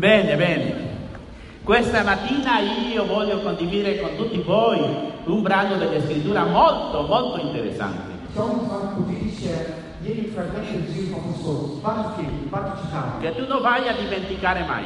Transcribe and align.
Bene, 0.00 0.34
bene. 0.34 0.74
Questa 1.62 2.02
mattina 2.02 2.58
io 2.58 3.04
voglio 3.04 3.40
condividere 3.40 4.00
con 4.00 4.16
tutti 4.16 4.40
voi 4.40 4.80
un 5.24 5.42
brano 5.42 5.76
della 5.76 6.00
scrittura 6.00 6.44
molto, 6.46 7.02
molto 7.02 7.38
interessante. 7.38 8.12
Che 13.20 13.34
tu 13.34 13.46
non 13.46 13.60
vai 13.60 13.88
a 13.88 13.92
dimenticare 13.92 14.64
mai. 14.64 14.84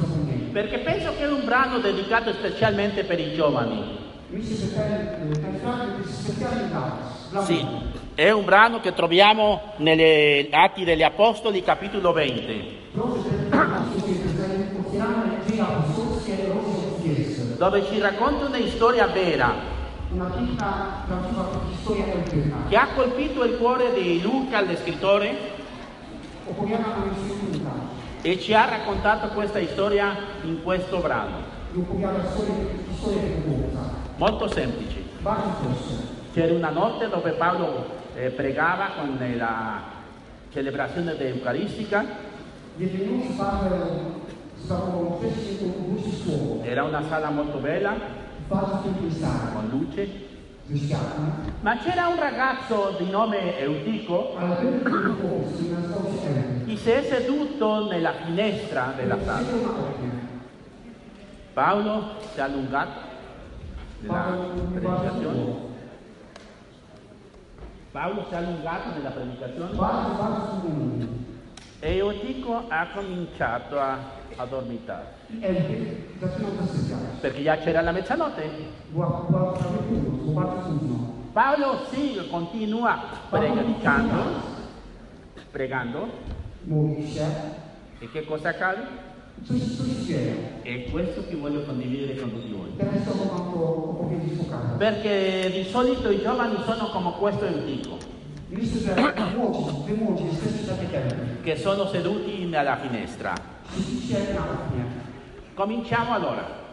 Zapomnieli. 0.00 0.44
Perché 0.52 0.78
penso 0.78 1.12
che 1.18 1.24
è 1.24 1.30
un 1.30 1.44
brano 1.44 1.80
dedicato 1.80 2.32
specialmente 2.32 3.04
per 3.04 3.20
i 3.20 3.34
giovani. 3.34 3.98
Dla 7.30 7.44
Sì. 7.44 7.66
È 8.16 8.30
un 8.30 8.46
brano 8.46 8.80
che 8.80 8.94
troviamo 8.94 9.74
negli 9.76 10.48
Atti 10.50 10.84
degli 10.84 11.02
Apostoli, 11.02 11.62
capitolo 11.62 12.12
20, 12.12 12.74
Proszę, 12.94 13.28
żeby 14.36 14.78
otwieramy 14.80 15.30
dzieje 15.46 15.62
apostolskie, 15.62 16.36
rozdział 16.36 17.00
pierwszy. 17.04 17.56
dove 17.58 17.84
ci 17.84 18.00
racconta 18.00 18.46
una 18.46 18.68
storia 18.68 19.06
vera 19.06 19.52
che 22.68 22.76
ha 22.76 22.86
colpito 22.94 23.44
il 23.44 23.58
cuore 23.58 23.92
di 23.92 24.22
Luca, 24.22 24.60
il 24.60 24.78
scrittore, 24.78 25.36
e 28.22 28.40
ci 28.40 28.54
ha 28.54 28.64
raccontato 28.66 29.28
questa 29.28 29.60
storia 29.66 30.16
in 30.44 30.62
questo 30.62 30.98
brano. 30.98 31.54
Molto 34.16 34.48
semplice. 34.48 35.02
C'era 36.32 36.54
una 36.54 36.70
notte 36.70 37.08
dove 37.08 37.32
Paolo 37.32 38.04
eh, 38.16 38.30
pregava 38.30 38.88
con 38.96 39.18
eh, 39.22 39.36
la 39.36 39.80
celebrazione 40.52 41.18
eucaristica, 41.18 42.04
Jednej 42.78 43.06
nocy 43.08 43.38
Paweł 43.38 43.86
zawołał 44.66 45.18
wcześniej 45.18 45.70
ogłosić 45.70 46.24
słowo. 46.24 46.64
era 46.66 46.84
una 46.84 47.02
sala 47.02 47.30
molto 47.30 47.58
bella, 47.58 47.94
W 48.46 48.48
bardzo 48.54 48.78
pięknej 48.84 49.10
sali, 49.10 49.54
con 49.54 49.70
luce, 49.80 50.06
ze 50.70 50.78
światłem, 50.78 51.30
ma 51.62 51.76
c'era 51.78 52.08
un 52.08 52.18
ragazzo 52.18 52.92
di 53.00 53.10
nome 53.10 53.58
Eutico 53.58 54.36
ale 54.40 54.56
ten 54.56 54.80
chłopiec, 54.84 55.52
który 55.54 55.70
nazywał 55.70 56.02
się 56.02 56.30
Ewy, 56.30 56.66
che 56.66 56.76
si 56.76 56.90
è 56.90 57.02
seduto 57.02 57.86
nella 57.90 58.12
finestra 58.12 58.92
della 58.96 59.16
sala. 59.24 59.38
siedział 59.38 59.62
na 59.62 59.70
oknie. 59.70 60.10
Paolo 61.54 62.02
si 62.34 62.38
è 62.40 62.42
allungato 62.42 63.00
nella 64.02 64.14
Paweł 64.14 64.40
mówił 64.56 64.80
bardzo 64.90 65.04
predicazione. 65.10 65.75
Długo. 67.96 68.22
Paolo 68.22 68.24
si 68.28 68.34
è 68.34 68.36
allungato 68.36 68.90
nella 68.94 69.10
predicazione 69.10 69.72
Bardzo, 69.74 70.22
bardzo 70.22 70.52
długo 70.62 70.68
mówił. 70.84 71.08
e 71.82 71.98
Eutico 71.98 72.62
ha 72.68 72.86
cominciato 72.94 73.80
a, 73.80 73.96
a 74.38 74.46
dormitare. 74.46 75.04
I 75.30 75.44
Ewy 75.44 75.96
zaczynał 76.20 76.50
zasypiać. 76.60 77.20
Perché 77.22 77.42
già 77.42 77.56
c'era 77.56 77.80
la 77.82 77.92
mezzanotte. 77.92 78.42
Była, 78.92 79.06
była 79.30 79.52
prawie 79.52 79.78
północ, 79.78 80.22
było 80.24 80.40
bardzo 80.40 80.62
trudno. 80.68 80.96
Paolo 81.34 81.74
sì, 81.90 82.16
continua 82.30 82.98
predicando, 83.30 84.14
pregando, 85.52 86.08
Modlił 86.66 87.06
się. 87.08 87.26
e 88.02 88.06
che 88.12 88.22
cosa 88.26 88.48
accade? 88.50 88.82
Dzieje. 89.42 90.62
È 90.62 90.84
questo 90.90 91.24
che 91.28 91.36
voglio 91.36 91.62
condividere 91.64 92.18
con 92.18 92.30
tutti 92.32 92.52
voi. 92.52 92.70
Perché 94.78 95.50
di 95.52 95.64
solito 95.70 96.10
i 96.10 96.20
giovani 96.20 96.56
sono 96.64 96.88
come 96.90 97.12
questo 97.18 97.44
Ewy. 97.44 97.80
che 101.42 101.56
sono 101.56 101.86
seduti 101.88 102.44
nella 102.44 102.76
finestra. 102.76 103.34
Cominciamo 105.54 106.12
allora. 106.14 106.64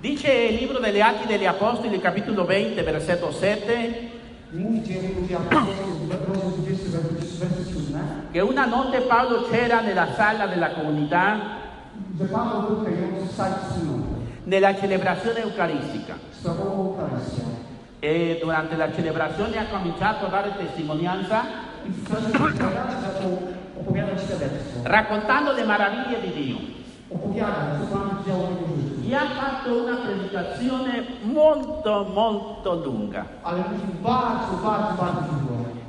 Dice 0.00 0.32
il 0.32 0.54
libro 0.56 0.78
degli 0.78 1.00
Atti 1.00 1.26
degli 1.26 1.44
Apostoli, 1.44 1.98
capitolo 2.00 2.44
20, 2.44 2.80
versetto 2.82 3.32
7, 3.32 4.17
I 4.52 4.56
mówi 4.56 4.82
dzieje 4.82 5.08
ludzi 5.20 5.34
apostolskich, 5.34 6.10
rozdział 6.10 6.52
20, 6.58 6.88
werset 6.90 7.38
werset 7.38 7.68
7, 7.68 8.00
che 8.32 8.40
una 8.44 8.66
notte 8.66 9.00
Paolo 9.00 9.42
c'era 9.50 9.80
nella 9.82 10.06
sala 10.16 10.46
della 10.48 10.68
comunità 10.70 11.36
że 12.18 12.24
Paweł 12.28 12.62
był 12.62 12.76
pełniący 12.84 13.26
w 13.26 13.36
sali 13.36 13.54
wspólnoty. 13.62 14.14
nella 14.46 14.74
celebrazione 14.74 15.40
eucaristica 15.42 16.14
Sprawował 16.32 16.86
Eucharystię. 16.86 17.42
e 18.00 18.40
durante 18.40 18.76
la 18.76 18.88
celebrazione 18.96 19.56
ha 19.58 19.64
cominciato 19.78 20.26
a 20.26 20.30
dare 20.30 20.50
testimonianza 20.52 21.42
I 21.88 21.90
w 21.90 22.08
czasie 22.08 22.30
celebracji 22.32 22.96
zaczął 23.06 23.38
opowiadać 23.80 24.18
świadectwo. 24.22 24.80
raccontando 24.84 25.52
le 25.52 25.64
meraviglie 25.66 26.18
di 26.24 26.30
Dio. 26.44 26.56
E 27.10 27.14
ha 29.14 29.26
fatto 29.30 29.82
una 29.82 29.96
predicazione 29.96 31.06
molto 31.22 32.04
molto 32.12 32.74
lunga. 32.74 33.24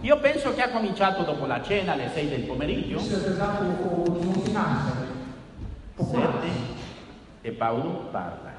Io 0.02 0.18
penso 0.20 0.54
che 0.54 0.62
ha 0.62 0.70
cominciato 0.70 1.24
dopo 1.24 1.46
la 1.46 1.62
cena 1.62 1.92
alle 1.92 2.10
6 2.14 2.30
del 2.30 2.42
pomeriggio, 2.44 3.00
Myślę, 3.00 3.20
że 3.20 3.36
zaczął 3.36 3.70
około 3.72 4.04
godziny 4.06 4.34
18. 4.34 4.92
Po 5.98 6.04
7, 6.06 6.22
kolacji. 6.22 6.52
e 7.44 7.52
Paolo 7.52 7.90
parla. 8.12 8.52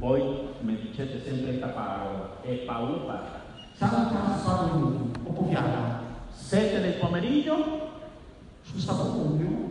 Voi 0.00 0.22
mi 0.62 0.76
dicete 0.76 1.20
sempre 1.20 1.44
questa 1.44 1.68
parola, 1.68 2.28
e 2.44 2.56
Paolo 2.66 2.98
parla. 3.06 3.42
7 6.50 6.80
del 6.80 6.94
pomeriggio, 6.94 7.56
Szósta 8.64 8.94
po 8.94 9.04
południu, 9.04 9.70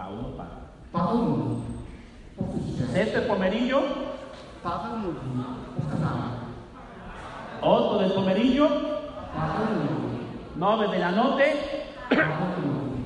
Paolo 0.00 0.22
parla. 0.36 0.60
Paweł 0.92 1.22
mówi. 1.22 1.62
Powtórzcie. 2.36 2.84
7 3.12 3.28
pomeriggio, 3.28 3.82
Paweł 4.62 4.96
mówi. 4.98 5.20
Powtarzamy. 5.76 6.22
8 7.62 7.98
del 7.98 8.10
pomeriggio, 8.10 8.68
Paweł 9.36 9.66
mówi. 9.80 10.16
9 10.56 10.90
della 10.92 11.10
notte, 11.12 11.44
Paweł 12.08 12.48
mówi. 12.66 13.02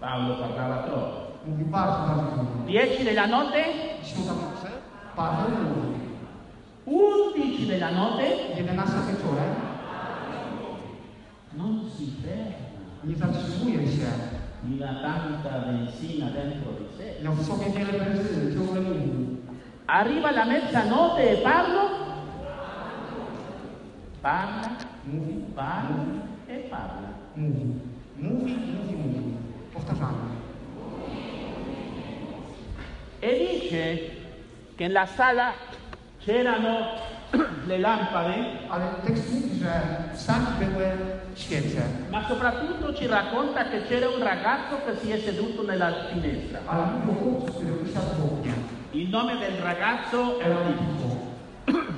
Paolo 0.00 0.34
parlava 0.34 0.78
troppo. 0.82 1.20
Mówi 1.46 1.64
bardzo, 1.64 1.98
bardzo 2.06 2.36
długo. 2.36 2.66
10 2.68 3.04
della 3.04 3.26
notte, 3.26 3.64
Dziesiąta 4.02 4.32
nocy. 4.32 4.68
Paweł 5.16 5.50
mówi. 5.50 5.94
11 6.86 7.66
della 7.66 7.90
notte, 7.90 8.24
11 8.56 8.94
wieczorem. 9.08 9.54
non 11.56 11.90
si 11.96 12.06
ferma, 12.22 12.54
Nie 13.04 13.16
zatrzymuje 13.16 13.86
się. 13.86 14.06
Mi 14.64 14.82
ha 14.82 14.92
tanta 15.02 15.58
benzina 15.66 16.26
dentro 16.30 16.72
di 16.78 16.86
sé. 16.96 17.22
Miał 17.22 17.32
w 17.34 17.46
sobie 17.46 17.70
wiele 17.70 17.92
benzyny, 17.98 18.54
ciągle 18.54 18.80
mówił. 18.80 19.36
Arriva 19.86 20.30
la 20.30 20.44
mezzanotte 20.44 21.30
e 21.30 21.36
parlo, 21.36 21.80
parla, 24.22 24.68
Mówi, 25.06 25.34
parla 25.56 26.04
e 26.48 26.58
parla. 26.70 27.08
mówi. 27.36 27.64
Mówi, 28.18 28.52
mówi, 28.74 28.94
mówi. 28.96 29.34
Powtarzamy. 29.74 30.18
E 33.22 33.38
dice 33.38 33.98
che 34.76 34.88
nella 34.88 35.06
sala 35.06 35.52
c'erano 36.26 36.76
le 37.68 37.78
lampade, 37.78 38.34
Ale 38.70 38.84
tekst 39.06 39.32
mówi, 39.32 39.58
że 39.58 39.80
były 40.58 40.84
świece. 41.34 41.82
ma 42.10 42.28
soprattutto 42.28 42.94
ci 42.94 43.06
racconta 43.06 43.64
che 43.64 43.82
c'era 43.88 44.08
un 44.08 44.22
ragazzo 44.22 44.76
che 44.86 44.96
si 45.02 45.10
è 45.10 45.18
seduto 45.18 45.62
nella 45.62 45.92
finestra. 46.12 46.60
Ale 46.66 46.86
mówi 46.86 47.10
o 47.10 47.14
chłopcu, 47.14 47.52
który 47.52 47.72
usiadł 47.72 48.14
w 48.16 48.24
oknie. 48.24 48.52
Il 48.92 49.10
nome 49.10 49.38
del 49.38 49.56
ragazzo 49.62 50.40
è 50.40 50.46
Era. 50.46 50.60
Eutico. 50.60 51.16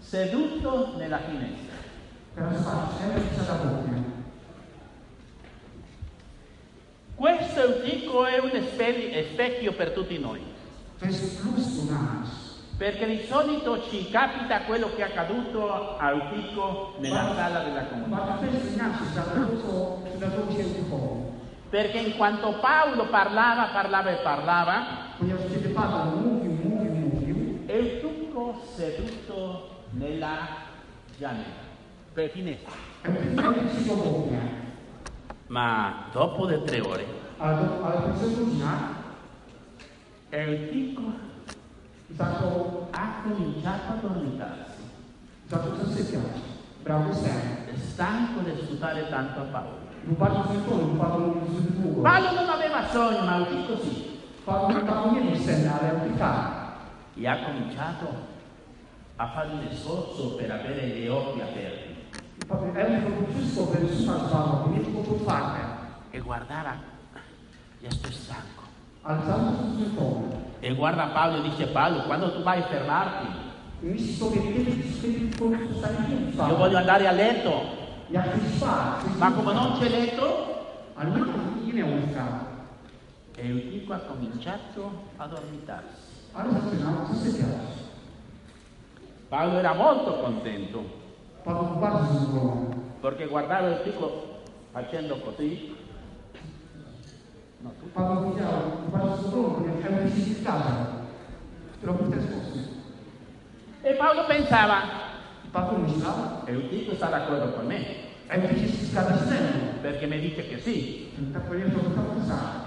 Seduto 0.00 0.94
nella 0.98 1.18
finestra. 1.18 1.74
Teraz 2.34 2.64
patrzcie, 2.64 3.04
usiada 3.32 3.54
w 3.54 3.66
oknie. 3.66 4.02
Questo 7.16 7.60
Eutico 7.60 8.26
è 8.26 8.38
un 8.38 8.50
specchio 9.32 9.72
per 9.72 9.90
tutti 9.92 10.18
noi. 10.18 10.40
To 10.98 11.06
jest 11.06 11.44
na 11.90 12.00
nas. 12.00 12.43
Perché 12.76 13.06
di 13.06 13.24
solito 13.28 13.88
ci 13.88 14.10
capita 14.10 14.62
quello 14.62 14.90
che 14.94 15.02
è 15.02 15.02
accaduto 15.02 15.96
a 15.96 16.10
Eutico 16.10 16.94
nella 16.98 17.32
sala 17.34 17.60
della 17.60 17.84
comunità. 17.84 18.38
Perché 21.70 21.98
in 21.98 22.16
quanto 22.16 22.58
Paolo 22.60 23.06
parlava, 23.06 23.68
parlava 23.72 24.10
e 24.10 24.16
parlava, 24.22 24.82
mówił, 25.20 25.36
Eutuco 27.66 28.60
seduto 28.76 29.70
nella 29.90 30.36
gianella, 31.18 31.44
per 32.12 32.30
finestra. 32.30 32.72
Ma 35.48 36.06
dopo 36.12 36.46
le 36.46 36.62
tre 36.62 36.80
ore, 36.80 37.04
Ale, 37.38 37.56
do, 37.56 37.82
zaczął, 42.18 42.86
ha 42.92 43.06
cominciato 43.24 43.88
a 43.92 43.96
dormitarsi, 44.08 44.82
zaczął 45.50 45.72
zasypiać. 45.76 46.36
Brał 46.84 47.02
sen. 47.14 47.64
stanco 47.94 48.40
di 48.42 48.50
ascoltare 48.50 49.02
tanto 49.10 49.40
a 49.40 49.44
Paolo. 49.44 49.84
Bardzo 50.18 50.42
zmęczony, 50.42 50.84
bo 50.84 51.04
Paweł 51.04 51.20
mówił 51.20 51.60
zbyt 51.60 51.80
długo. 51.80 52.02
Paolo 52.02 52.30
non 52.32 52.50
aveva 52.50 52.88
sogno, 52.92 53.22
ma 53.26 53.36
Eutico 53.38 53.76
sì. 53.84 53.94
Paweł, 54.46 54.86
Paweł 54.86 55.14
nie 55.14 55.20
był 55.20 55.44
senny, 55.44 55.70
ale 55.72 55.90
Eutych 55.92 56.18
tak. 56.18 56.50
E 57.18 57.26
ha 57.28 57.36
cominciato 57.46 58.06
a 59.16 59.26
fare 59.28 59.50
un 59.52 59.76
sforzo 59.76 60.36
per 60.36 60.50
avere 60.50 60.88
gli 60.88 61.08
occhi 61.08 61.40
aperti 61.42 61.94
Eutych 62.50 63.04
robił 63.04 63.26
wszystko, 63.34 63.62
by 63.66 63.96
słuchać 63.96 64.22
Pawła, 64.32 64.64
by 64.64 64.78
mieć 64.78 64.88
oczy 64.88 65.10
otwarte. 65.16 65.60
e 66.12 66.20
guardava, 66.20 66.74
ya 67.82 67.88
estoy 67.88 68.12
stanco. 68.12 68.62
Czas 69.02 69.40
był 69.40 69.74
zmęczony. 69.74 70.28
E 70.64 70.72
guarda 70.72 71.12
Paolo 71.12 71.36
e 71.36 71.42
dice 71.42 71.66
Paolo, 71.66 72.04
quando 72.04 72.32
tu 72.32 72.42
vai 72.42 72.60
a 72.60 72.66
fermarti? 72.66 73.26
Io 76.48 76.56
voglio 76.56 76.78
andare 76.78 77.06
a 77.06 77.12
letto, 77.12 77.52
ma 79.18 79.32
come 79.32 79.52
non 79.52 79.78
c'è 79.78 79.88
letto, 79.90 80.54
Ale 80.96 81.10
nie, 81.10 81.24
nie 81.64 81.72
miał 81.72 81.88
łóżka. 81.88 82.24
Eutico 83.36 83.94
ha 83.94 83.98
cominciato 83.98 84.92
a 85.16 85.26
dormitarsi. 85.26 86.02
Paolo 89.28 89.58
era 89.58 89.74
molto 89.74 90.20
contento 90.20 90.84
perché 93.00 93.26
guardava 93.26 93.68
Eutico 93.68 94.42
facendo 94.70 95.16
così. 95.16 95.73
No, 97.64 97.70
tu. 97.70 97.86
Widział, 98.30 98.52
był 98.80 98.98
bardzo 98.98 99.16
zadowolony, 99.22 99.54
ponieważ 99.54 99.84
Eutych 99.84 100.24
się 100.24 100.30
nie 100.30 100.34
zgadzał. 100.36 100.76
Robił 101.82 102.06
w 102.06 102.10
ten 102.10 102.22
sposób. 102.22 102.62
E 103.82 103.94
Paolo 103.94 104.24
pensava, 104.24 104.82
I 105.44 105.48
Paweł 105.52 105.78
myślał, 105.78 106.14
Eutico 106.46 106.96
sta 106.96 107.10
d'accordo 107.10 107.52
con 107.56 107.66
me, 107.66 107.74
zgadza 108.90 109.12
się 109.18 109.24
ze 109.24 109.34
mną. 109.34 109.64
perché 109.82 110.06
mi 110.06 110.20
dice 110.20 110.42
che 110.48 110.58
sì. 110.60 111.08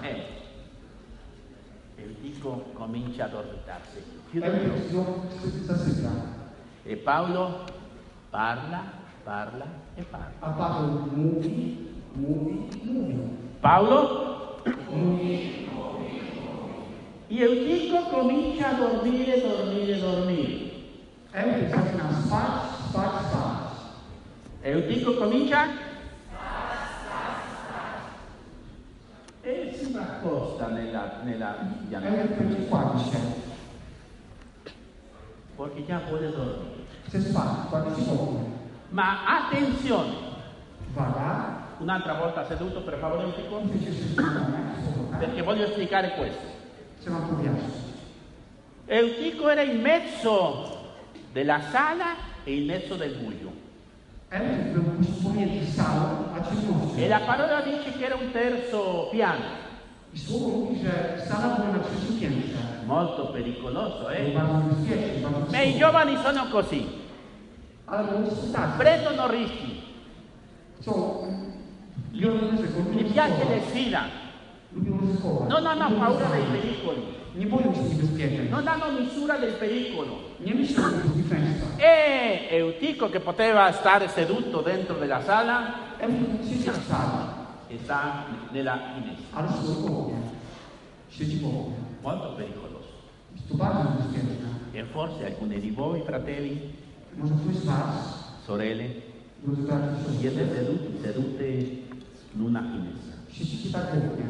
Eh. 0.01 0.21
Eutico 1.97 2.63
comincia 2.73 3.25
a 3.25 3.27
dormitarsi. 3.27 3.97
Chiude 4.31 4.47
gli 4.49 4.69
occhi. 4.69 4.95
Eutych 4.95 5.55
ją 5.57 5.65
zasypia. 5.65 6.09
E 6.85 6.97
Paolo 6.97 7.65
parla, 8.31 8.83
parla 9.25 9.65
e 9.95 10.03
parla. 10.03 10.81
Mówi. 11.15 11.77
Paolo 13.61 14.36
e 17.29 17.41
Eutico 17.43 18.09
comincia 18.09 18.69
a 18.69 18.73
dormire, 18.73 19.41
dormire, 19.41 19.99
dormire. 19.99 20.71
Eutych 21.33 21.69
zaczyna 21.69 22.09
spać, 22.25 22.89
spać, 22.89 23.25
spać. 23.29 23.67
Eutico 24.63 25.13
comincia 25.13 25.67
e 29.43 29.73
si 29.73 29.97
accosta 29.97 30.67
nella, 30.67 31.21
nella 31.23 31.55
się. 33.11 33.17
perché 35.57 35.85
già 35.85 35.99
vuole 35.99 36.29
dormire. 36.29 36.85
Spać, 37.07 37.69
kładł 37.69 37.95
się 37.95 38.01
w 38.01 38.21
ogóle. 38.21 38.39
Ma 38.91 39.25
attenzione, 39.27 40.13
Uwaga. 40.91 41.56
Un'altra 41.79 42.13
volta 42.13 42.45
seduto 42.45 42.81
per 42.81 42.97
favore 42.99 43.25
się 43.25 43.91
szybko 43.91 44.27
perché 45.19 45.41
voglio 45.41 45.67
spiegare 45.67 46.09
questo. 46.17 46.55
Eutico 48.85 49.49
era 49.49 49.61
in 49.61 49.81
mezzo 49.81 50.77
della 51.31 51.59
sala 51.71 52.15
e 52.43 52.55
in 52.55 52.65
mezzo 52.65 52.95
del 52.95 53.15
buio. 53.15 53.51
E 56.95 57.07
la 57.07 57.19
parola 57.19 57.61
dice 57.61 57.91
che 57.97 58.05
era 58.05 58.15
un 58.15 58.31
terzo 58.31 59.07
piano, 59.09 59.45
molto 62.85 63.27
pericoloso, 63.27 64.09
eh? 64.09 64.33
Ma 65.49 65.61
i 65.61 65.77
giovani 65.77 66.17
sono 66.17 66.47
così, 66.49 66.85
prendono 68.77 69.27
rischi, 69.29 69.83
Lubią 72.13 73.13
piace 73.13 73.61
sfida, 73.69 74.03
non 75.49 75.65
hanno 75.65 75.89
paura 75.99 76.27
dei 76.29 76.45
pericoli, 76.45 77.01
Nie 77.35 77.45
boją 77.45 77.73
się 77.73 77.81
niebezpieczeń. 77.83 78.49
non 78.49 78.65
hanno 78.67 78.99
misura 78.99 79.37
del 79.39 79.53
pericolo. 79.53 80.13
Nie 80.45 80.55
myślą 80.55 80.83
o 80.85 80.89
bezpieczeństwa. 80.89 81.67
E 81.79 82.49
Eutico, 82.49 83.09
che 83.09 83.19
poteva 83.19 83.71
stare 83.71 84.07
seduto 84.09 84.61
dentro 84.61 84.95
della 84.95 85.21
sala, 85.23 85.73
sali, 86.87 87.77
sta 87.83 88.25
nella 88.51 88.79
finestra, 88.95 89.37
ale. 89.39 89.49
Siedzi 91.09 91.39
molto 92.03 92.27
pericoloso. 92.37 92.87
Jest 93.35 93.47
to 93.49 93.55
bardzo 93.55 93.83
niebezpieczne. 93.83 94.47
E 94.73 94.83
forse 94.85 95.25
alcuni 95.25 95.59
di 95.59 95.71
voi, 95.71 96.01
fratelli, 96.01 96.59
Może 97.17 97.33
ktoś 97.33 97.55
z 97.55 97.65
Was, 97.65 98.33
sorelle, 98.47 98.83
siete 100.21 100.45
seduti, 100.55 101.01
sedute 101.03 101.86
in 102.35 102.41
una 102.41 102.61
finestra, 102.61 103.13
siedzicie 103.31 103.69
tak 103.73 103.83
w 103.85 104.11
oknie. 104.11 104.25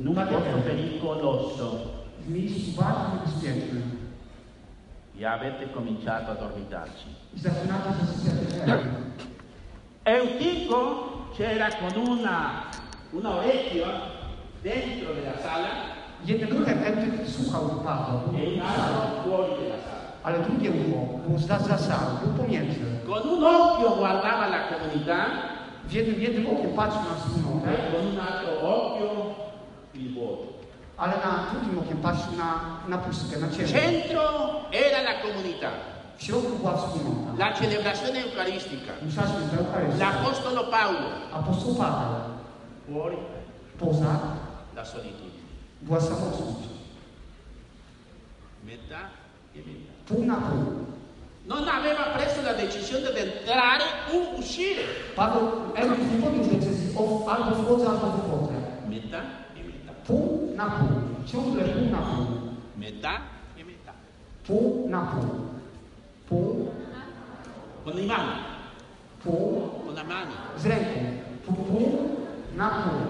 in 0.00 0.08
un 0.08 0.14
pericoloso 0.62 1.80
W 2.26 2.30
miejscu 2.30 2.80
bardzo 2.82 3.04
niebezpiecznym. 3.14 3.82
e 5.20 5.24
avete 5.24 5.66
cominciato 5.74 6.32
a 6.32 6.34
dormitarci. 6.34 7.06
Zasypiać 7.36 7.84
Eutych. 8.66 8.86
Eutico 10.04 11.08
c'era 11.38 11.68
con 11.70 12.08
una, 12.08 12.64
un 13.12 13.26
orecchio 13.26 13.86
dentro 14.62 15.14
della 15.14 15.38
sala 15.42 15.68
słuchał 17.26 17.62
e 17.64 18.54
un 18.54 18.60
altro 18.60 19.22
fuori 19.22 19.52
della 19.60 19.78
sala. 19.84 20.04
ale 20.22 20.38
drugie 20.38 20.70
ucho 20.70 21.18
było 21.28 21.38
za, 21.38 21.58
za 21.58 21.78
salą, 21.78 22.16
był 22.24 22.44
pomiędzy. 22.44 22.80
Con 23.06 23.28
un 23.28 23.44
occhio 23.44 23.90
guardava 23.96 24.46
la 24.48 24.58
comunità 24.68 25.26
W 25.88 25.92
jednym, 25.92 26.20
jednym 26.20 26.46
okiem 26.46 26.72
patrzył 26.72 27.00
na 27.02 27.14
wspólnotę, 27.14 27.68
ale 30.96 31.12
na 31.16 31.46
drugim 31.52 31.78
okiem 31.78 31.96
patrzył 31.98 32.32
na, 32.38 32.60
na 32.88 32.98
pustkę, 32.98 33.40
na 33.40 33.48
ciemno. 33.50 33.68
Centro 33.72 34.22
era 34.72 34.98
la 35.02 35.14
comunità, 35.22 35.70
W 36.18 36.22
środku 36.22 36.56
była 36.58 36.76
wspólnota. 36.76 37.32
la 37.38 37.52
celebrazione 37.52 38.22
eucaristica, 38.24 38.92
Msza 39.06 39.22
święta 39.26 39.56
Eucharystia. 39.56 40.10
l'Apostolo 40.10 40.64
Paolo, 40.70 41.08
Apostoł 41.32 41.74
Paweł 41.74 42.14
fuori 42.86 43.16
poza 43.78 44.18
la 44.76 44.84
solitudine. 44.84 45.44
była 45.82 46.00
samotność. 46.00 46.68
Metà 48.66 48.98
e 49.54 49.58
metà. 49.58 49.92
Pół 50.08 50.24
na 50.26 50.34
pół. 50.36 50.93
Non 51.46 51.68
aveva 51.68 52.04
preso 52.16 52.40
la 52.42 52.54
decisione 52.54 53.12
di 53.12 53.18
entrare 53.18 53.84
o 54.12 54.38
uscire. 54.38 54.82
Paweł 55.14 55.48
Eutych 55.74 56.10
nie 56.12 56.22
podjął 56.22 56.44
decyzji 56.44 56.96
o 56.96 57.26
albo 57.28 57.50
wchodzę, 57.62 57.88
albo 57.88 58.06
wychodzę. 58.16 58.54
Metà 58.88 59.20
e 59.58 59.62
metà. 59.68 59.92
Pół 60.06 60.52
na 60.56 60.64
pół. 60.70 60.88
Ciągle 61.26 61.64
pół 61.64 61.90
na 61.90 61.98
pół. 61.98 62.26
Metà 62.78 63.12
e 63.58 63.64
metà. 63.64 63.92
Pół 64.46 64.88
na 64.88 65.00
pół. 65.00 65.30
Pół, 66.28 66.70
Con 67.84 67.96
le 67.96 68.02
mani, 68.06 68.32
pół 69.24 69.70
con 69.86 69.94
la 69.94 70.04
mano. 70.04 70.32
z 70.58 70.66
ręką. 70.66 71.00
Pół, 71.46 71.54
pół 71.56 72.08
na 72.56 72.68
pół. 72.70 73.00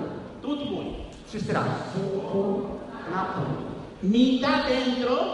Tutti 0.42 0.74
voi. 0.74 0.94
Wszyscy 1.28 1.52
raz. 1.52 1.64
Pół, 1.94 2.20
pół 2.20 2.62
na 3.14 3.24
pół. 3.24 3.44
Metà 4.10 4.64
dentro, 4.68 5.24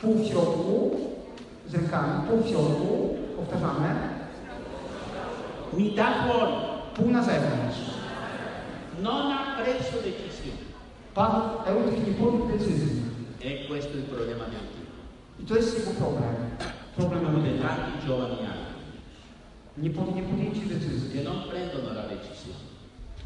Pół 0.00 0.14
w 0.14 0.26
środku. 0.28 1.09
Z 1.70 1.74
rękami. 1.74 2.28
Pół 2.28 2.38
w 2.42 2.48
środku. 2.48 3.16
Powtarzamy. 3.36 3.88
metà 5.72 6.06
fuori. 6.26 6.52
Pół 6.94 7.10
na 7.10 7.22
zewnątrz. 7.22 7.80
Non 9.02 9.32
ha 9.32 9.62
preso 9.62 9.96
decisione. 10.02 10.64
Paweł 11.14 11.42
Eutych 11.66 12.06
nie 12.06 12.14
podjął 12.14 12.48
decyzji. 12.48 13.02
E 13.42 13.66
questo 13.68 13.92
è 13.94 13.96
il 13.96 14.02
problema 14.02 14.44
di 14.50 14.56
Antico. 14.56 15.00
I 15.40 15.44
to 15.44 15.56
jest 15.56 15.78
jego 15.78 15.90
problem. 15.90 16.34
Problem 16.96 17.24
come 17.24 17.58
tanti 17.58 18.06
giovani 18.06 18.36
hanno, 18.36 18.70
nie, 19.78 19.90
pod, 19.90 20.14
nie 20.14 20.22
podjęcie 20.22 20.60
decyzji. 20.74 21.10
che 21.12 21.22
non 21.22 21.42
prendono 21.50 21.94
la 21.94 22.02
decisione. 22.02 22.64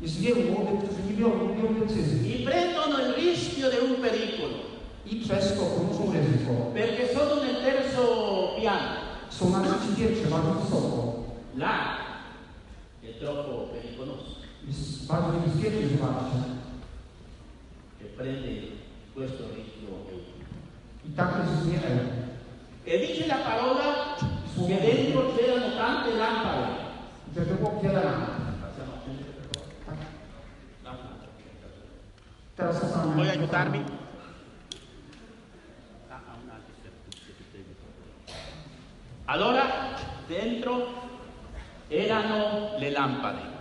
Jest 0.01 0.21
wielu 0.21 0.41
młodych, 0.51 0.79
którzy 0.85 1.03
nie 1.09 1.17
biorą, 1.19 1.49
nie 1.49 1.63
biorą 1.63 1.75
decyzji 1.75 2.43
Y 2.43 2.45
prendono 2.45 2.99
il 3.07 3.15
rischio 3.15 3.71
di 3.71 3.79
un 3.89 3.95
pericolo, 4.03 4.59
i 5.07 5.17
przez 5.21 5.55
to 5.55 5.63
ponoszą 5.67 6.13
ryzyko. 6.13 6.53
perché 6.75 7.15
sono 7.15 7.35
nel 7.43 7.57
terzo 7.65 8.05
piano. 8.61 8.91
Są 9.31 9.51
na 9.51 9.61
trzecim 9.65 9.97
piętrze, 9.97 10.27
bardzo 10.31 10.51
wysoko. 10.55 11.25
Là 11.57 11.75
è 13.03 13.19
troppo 13.21 13.69
pericoloso 13.73 14.35
Jest 14.67 15.07
bardzo 15.07 15.33
niebezpiecznie, 15.33 15.89
zobaczcie. 15.89 16.39
e 18.01 18.05
prende 18.17 18.49
questo 19.15 19.43
rischio. 19.55 19.89
I 21.09 21.11
tak 21.17 21.31
jest 21.39 21.67
nie. 21.67 21.81
E 22.93 22.99
dice 22.99 23.27
la 23.27 23.37
parola 23.37 24.17
che 24.69 24.77
dentro 24.81 25.21
c'erano 25.37 25.77
tante 25.77 26.11
lampade. 26.17 26.69
Było 27.35 27.81
wiele? 27.83 28.03
Lampade. 30.85 31.27
Teraz 32.57 32.81
to 32.81 32.87
samo. 32.89 33.13
Vuoi 33.13 33.29
aiutarmi? 33.29 33.79
Ah, 36.11 36.21
ah, 36.29 36.37
un 36.45 36.51
altro 36.51 36.75
step. 36.81 36.93
Allora, 39.27 39.65
dentro 40.29 40.87
erano 41.89 42.77
le 42.79 42.91
lampade. 42.91 43.53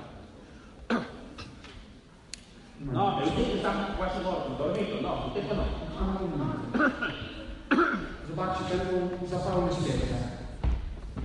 No, 2.80 3.22
Eutico 3.22 3.58
sta 3.60 3.72
quasi 3.96 4.20
morto, 4.22 4.62
dormito, 4.62 5.00
no, 5.00 5.32
Eutico 5.34 5.54
no. 5.54 5.64
Zobaczcie, 8.28 8.64
ten 8.78 9.28
zapalony 9.30 9.72
świecę. 9.72 10.16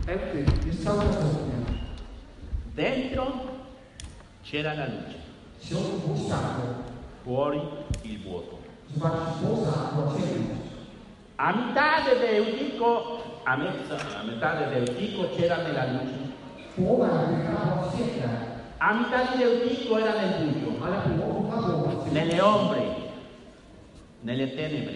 Eł, 0.07 0.19
jest 0.67 0.85
cały 0.85 1.05
czas. 1.05 1.37
Dentro 2.77 3.27
c'era 4.45 4.73
la 4.75 4.87
luce, 4.87 5.19
fuori 7.25 7.61
il 8.05 8.19
vuoto. 8.23 8.59
Zobaczcie, 8.95 9.47
poza 9.47 10.19
ciemność. 10.19 10.68
A 11.41 11.53
metà 11.55 12.03
dell'Eutico, 12.05 13.23
a 13.45 13.57
mezza, 13.57 13.95
a 14.21 14.23
metà 14.25 14.55
dell'Eutico 14.55 15.29
c'era 15.37 15.57
nella 15.63 15.85
luce, 15.93 16.27
Połowa 16.75 17.07
jakby 17.07 17.43
była 17.43 17.83
w 17.83 17.95
świetle, 17.95 18.29
a 18.79 18.93
metà 18.95 19.19
dell'Eutico 19.37 19.99
era 20.01 20.13
nel 20.21 20.33
buio, 20.53 20.85
ale 20.85 20.97
połowa 21.17 21.57
była 21.57 21.79
w 21.79 22.05
ciemności. 22.05 22.11
nelle 22.15 22.41
ombre, 22.45 22.83
nelle 24.25 24.47
tenebre, 24.49 24.95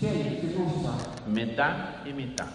Cień, 0.00 0.40
ciemnościach. 0.40 1.26
metà 1.26 1.68
e 2.06 2.12
metà. 2.14 2.46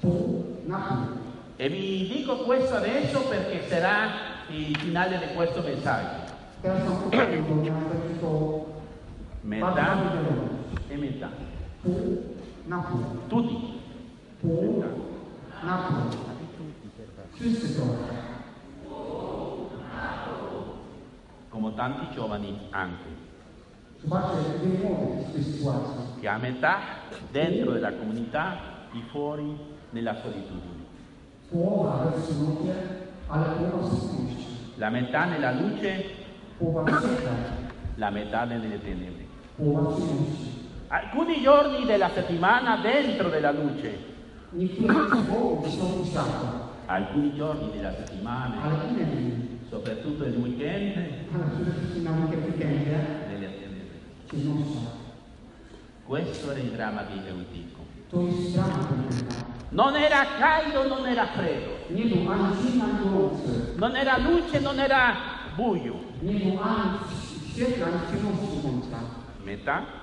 Pół 0.00 0.44
na 0.66 0.78
pół. 0.78 1.18
E 1.58 1.68
vi 1.68 2.08
dico 2.08 2.36
questo 2.36 2.74
adesso 2.76 3.20
perché 3.28 3.68
sarà 3.68 4.08
il 4.48 4.76
finale 4.78 5.18
di 5.18 5.34
questo 5.36 5.60
messaggio. 5.62 6.28
Teraz 6.62 6.82
mam 6.88 7.02
pytanie, 7.10 7.36
bo 7.42 7.62
ja 7.64 7.72
będzie 7.72 8.20
to 8.20 8.26
bardzo 8.26 8.66
Metà 9.44 9.74
ważna 9.74 10.10
wiadomość. 10.14 10.90
e 10.90 10.96
metà. 10.98 11.28
Pół 11.82 12.22
na 12.68 12.78
pół. 12.82 13.00
Tutti. 13.28 13.56
Pół 14.40 14.84
na 15.64 15.78
pół. 15.78 16.20
Wszyscy 17.34 17.80
to. 17.80 17.82
Come 21.50 21.72
tanti 21.72 22.14
giovani 22.14 22.58
anche, 22.70 23.10
che 26.20 26.28
a 26.28 26.38
metà 26.38 26.78
dentro 27.32 27.72
della 27.72 27.92
comunità 27.92 28.56
e 28.94 29.00
fuori 29.10 29.56
nella 29.90 30.14
solitudine. 30.14 30.84
La 34.76 34.90
metà 34.90 35.24
nella 35.24 35.52
luce, 35.52 36.04
la 37.96 38.10
metà 38.10 38.44
nelle 38.44 38.80
tenebre. 38.80 39.26
Alcuni 40.92 41.40
giorni 41.40 41.86
della 41.86 42.10
settimana 42.12 42.78
dentro 42.78 43.28
della 43.28 43.52
luce, 43.52 43.96
alcuni 46.86 47.32
giorni 47.36 47.70
della 47.70 47.94
settimana, 47.94 48.56
soprattutto 49.68 50.24
il 50.24 50.34
weekend, 50.34 50.96
nelle 53.28 53.50
tenebre. 53.54 54.00
ciemnościach. 54.30 54.98
Questo 56.06 56.50
era 56.50 56.58
il 56.58 56.70
dramma 56.70 57.02
di 57.04 57.20
Eutico. 57.24 57.86
Non 59.68 59.94
era 59.94 60.26
caldo, 60.40 60.88
non 60.88 61.06
era 61.06 61.26
freddo, 61.26 61.86
non 63.76 63.94
era 63.94 64.18
luce, 64.18 64.58
non 64.58 64.80
era 64.80 65.14
buio. 65.54 66.00
Metà 69.44 69.98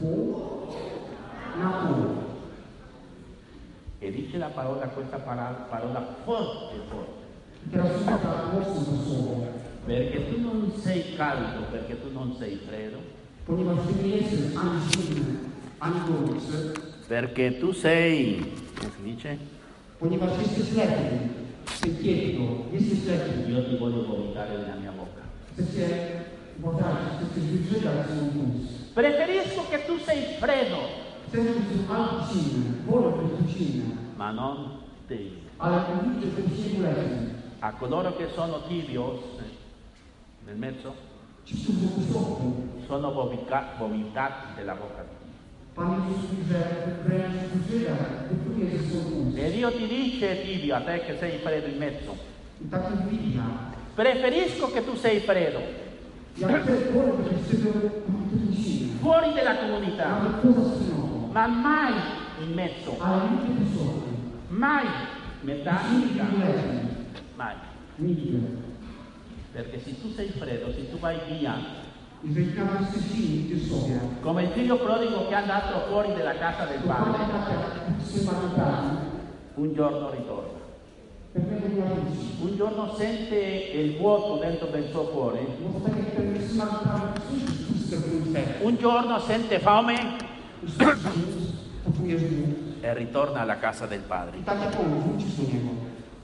Pół. 0.00 0.54
e 4.04 4.10
dice 4.10 4.36
la 4.38 4.48
parola, 4.48 4.86
questa 4.88 5.16
parola, 5.16 5.66
parola 5.70 6.00
forte, 6.24 6.74
forte. 6.90 7.24
To 7.72 7.78
słowo. 9.04 9.46
Perché 9.86 10.28
tu 10.28 10.40
non 10.40 10.72
sei 10.82 11.16
caldo, 11.16 11.64
perché 11.70 12.00
tu 12.00 12.12
non 12.12 12.36
sei 12.38 12.56
freddo, 12.56 12.98
perché 17.06 17.58
tu 17.58 17.72
sei, 17.72 18.52
come 18.74 18.90
si 18.96 19.02
dice? 19.02 19.38
Io 23.48 23.64
ti 23.68 23.76
voglio 23.76 24.06
vomitare 24.06 24.56
nella 24.56 24.74
mia 24.80 24.90
bocca. 24.90 25.22
Chcecie, 25.52 26.24
bo 26.56 26.72
tak, 26.74 26.96
chcecie 27.16 27.40
wybrzydać 27.40 28.06
swój 28.06 28.28
puls. 28.28 28.83
Preferisco 28.94 29.66
che 29.68 29.84
tu 29.86 29.98
sei 29.98 30.36
freddo, 30.38 30.78
ma 34.14 34.30
non 34.30 34.78
tibio. 35.08 35.42
A 37.58 37.72
coloro 37.72 38.14
che 38.16 38.28
sono 38.34 38.62
tibios, 38.68 39.18
nel 40.46 40.56
mezzo, 40.56 40.94
sono 42.86 43.12
vomica- 43.12 43.72
vomitati 43.78 44.54
della 44.56 44.74
bocca. 44.74 45.04
E 49.34 49.50
Dio 49.50 49.72
ti 49.72 49.86
dice, 49.88 50.42
tibio, 50.44 50.76
a 50.76 50.80
te 50.82 51.00
che 51.04 51.16
sei 51.18 51.38
freddo 51.38 51.66
in 51.66 51.78
mezzo, 51.78 52.14
preferisco 53.94 54.70
che 54.70 54.84
tu 54.84 54.94
sei 54.94 55.18
freddo, 55.20 55.58
Fuori 59.04 59.34
della 59.34 59.56
comunità, 59.58 60.18
ma 61.30 61.46
mai 61.46 61.92
in 62.42 62.54
mezzo, 62.54 62.96
mai. 64.48 64.86
Lekki. 65.42 65.62
mai. 67.36 67.54
Perché 69.52 69.78
se 69.84 70.00
tu 70.00 70.10
sei 70.10 70.28
freddo, 70.30 70.72
se 70.72 70.90
tu 70.90 70.98
vai 70.98 71.18
via, 71.28 71.54
come 74.22 74.42
il 74.44 74.48
figlio 74.52 74.78
prodigo 74.78 75.28
che 75.28 75.34
è 75.34 75.36
andato 75.36 75.80
fuori 75.86 76.14
dalla 76.14 76.36
casa 76.38 76.64
del 76.64 76.80
padre, 76.86 77.18
un 79.56 79.74
giorno 79.74 80.10
ritorna. 80.12 80.62
Un 82.40 82.56
giorno 82.56 82.94
sente 82.96 83.36
il 83.36 83.98
vuoto 83.98 84.38
dentro 84.38 84.68
del 84.68 84.88
suo 84.90 85.02
cuore, 85.08 85.44
Un 88.60 88.76
giorno 88.76 89.18
sente 89.20 89.58
fame 89.58 90.16
e 92.80 92.94
ritorna 92.94 93.40
alla 93.40 93.58
casa 93.58 93.86
del 93.86 94.00
padre. 94.00 94.38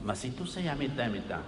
Ma 0.01 0.13
se 0.15 0.33
tu 0.33 0.45
sei 0.45 0.67
a 0.67 0.75
metà 0.75 1.03
e 1.03 1.07
metà, 1.07 1.41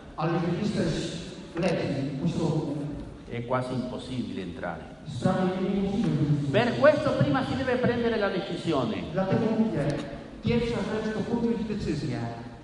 è 3.27 3.45
quasi 3.45 3.73
impossibile 3.73 4.41
entrare. 4.41 4.81
Per 6.51 6.79
questo 6.79 7.11
prima 7.13 7.43
si 7.45 7.55
deve 7.55 7.75
prendere 7.75 8.17
la 8.17 8.29
decisione. 8.29 9.03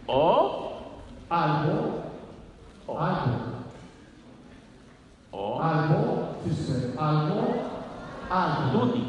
O, 0.05 0.67
Albo, 1.31 2.03
albo, 2.87 3.37
o, 5.31 5.59
albo, 5.59 6.35
wszyscy, 6.41 6.93
albo, 6.95 7.63
albo, 8.29 8.79
tutti, 8.79 9.03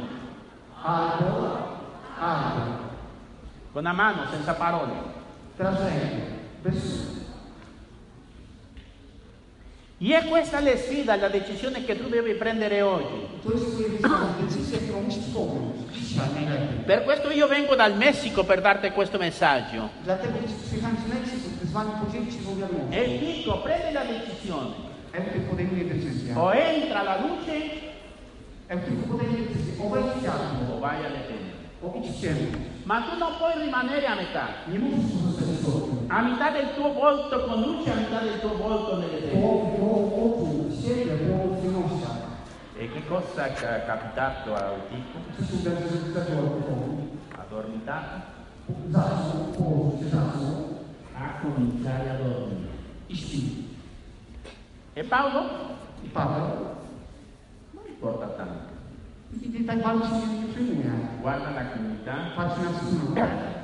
albo, 0.82 1.58
albo. 2.18 2.88
con 3.72 3.82
la 3.82 3.92
mano, 3.92 4.26
senza 4.30 4.54
parole. 4.54 4.92
Rękę, 5.56 6.38
bez 6.62 7.18
E 10.02 10.14
è 10.14 10.28
questa 10.28 10.60
la 10.60 10.76
sfida, 10.76 11.16
la 11.16 11.28
decisione 11.28 11.84
che 11.84 11.94
tu 11.94 12.08
devi 12.08 12.32
prendere 12.32 12.80
oggi. 12.80 13.28
Per 16.86 17.04
questo 17.04 17.30
io 17.30 17.46
vengo 17.46 17.74
dal 17.74 17.94
Messico 17.98 18.44
per 18.44 18.62
darti 18.62 18.90
questo 18.92 19.18
messaggio. 19.18 19.90
E 22.88 23.18
dico, 23.18 23.60
prendi 23.60 23.92
la 23.92 24.04
decisione. 24.04 24.89
Decyzję. 25.12 26.36
O 26.36 26.54
entra 26.54 27.02
la 27.02 27.16
luce. 27.16 27.52
O 29.84 29.88
wejdź 29.88 30.06
w 30.06 30.20
światło, 30.20 30.76
o 30.76 30.80
vai 30.80 30.96
alle 30.96 31.20
tenebre. 31.28 31.60
o 31.82 31.92
ciemność. 32.20 32.70
Ma 32.86 33.02
tu 33.02 33.16
non 33.18 33.32
puoi 33.38 33.52
rimanere 33.64 34.06
a 34.06 34.14
metà. 34.14 34.46
A 36.08 36.22
metà 36.22 36.50
del 36.50 36.74
tuo 36.74 36.92
volto 36.92 37.44
con 37.46 37.60
luce, 37.62 37.90
a 37.92 37.94
metà 37.94 38.20
del 38.20 38.40
tuo 38.40 38.56
volto 38.56 38.96
nelle 38.96 39.20
ciemnościach. 41.60 42.28
E 42.78 42.88
che 42.92 43.02
cosa 43.06 43.46
è 43.46 43.84
capitato 43.86 44.54
a 44.54 44.72
Eutico? 44.72 45.18
Co 45.36 45.44
się 45.44 45.54
udarzy, 45.60 45.88
że 45.88 46.12
zaczęła 46.12 46.42
pokoju? 46.42 47.08
Addormentato 47.38 48.16
Zasnął, 48.90 49.44
położył 49.56 49.98
się 49.98 50.04
zasnął 50.04 50.64
a 51.14 51.42
cominciare 51.42 52.10
a 52.10 52.18
dormire. 52.18 52.70
E 55.00 55.04
Paolo? 55.04 55.40
I 56.02 56.08
Paweł 56.08 56.76
Non 57.70 57.84
importa 57.88 58.26
tanto. 58.36 58.68
Guarda 61.22 61.50
la 61.52 61.70
comunità 61.70 62.34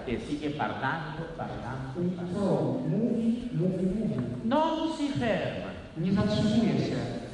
e 0.06 0.18
sigue 0.26 0.48
parlando, 0.56 1.26
parlando. 1.36 2.00
Non 4.44 4.92
si 4.96 5.08
ferma. 5.08 5.72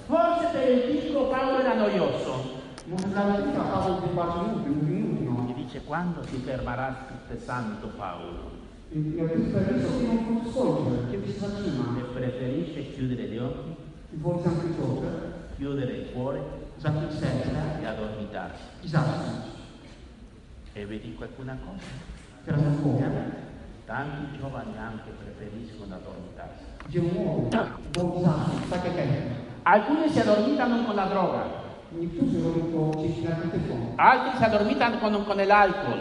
Forse 0.07 0.47
per 0.51 0.69
Eutico 0.69 1.29
Paolo 1.29 1.61
era 1.61 1.75
noioso. 1.75 2.61
E 5.47 5.55
dice, 5.55 5.81
quando 5.85 6.25
si 6.25 6.39
fermerà 6.39 7.07
questo 7.07 7.45
santo 7.47 7.87
Paolo? 7.97 8.51
E 8.91 8.99
preferisce 12.13 12.93
chiudere 12.93 13.23
gli 13.29 13.39
occhi, 13.39 13.75
I 14.15 14.17
woli 14.23 14.43
zamknąć 14.43 14.77
oczy, 14.79 15.11
chiudere 15.59 15.97
il 15.99 16.07
cuore 16.15 16.41
zamknąć 16.79 17.13
serce 17.13 17.51
e 17.83 17.89
addormentarsi. 17.89 18.65
zasnąć. 18.85 19.45
E 20.77 20.87
vi 20.87 21.01
dico 21.01 21.25
alcuna 21.25 21.57
cosa. 21.57 21.87
Teraz 22.47 22.63
wam 22.63 22.75
powiem, 22.75 23.13
Tanti 23.87 24.39
giovani 24.39 24.79
anche 24.79 25.11
preferiscono 25.21 25.97
addormentarsi. 25.97 26.65
młody 27.15 27.57
woli 27.97 28.23
zasnąć, 28.25 28.71
tak 28.71 28.85
jak 28.85 28.95
Ewa. 28.99 29.35
Alcuni 29.65 30.11
si 30.11 30.21
addormentano 30.21 30.85
con 30.87 30.97
la 30.97 31.07
droga, 31.07 31.43
altri 33.97 34.39
si 34.39 34.45
addormentano 34.45 34.99
con, 34.99 35.25
con 35.25 35.37
l'alcol 35.37 36.01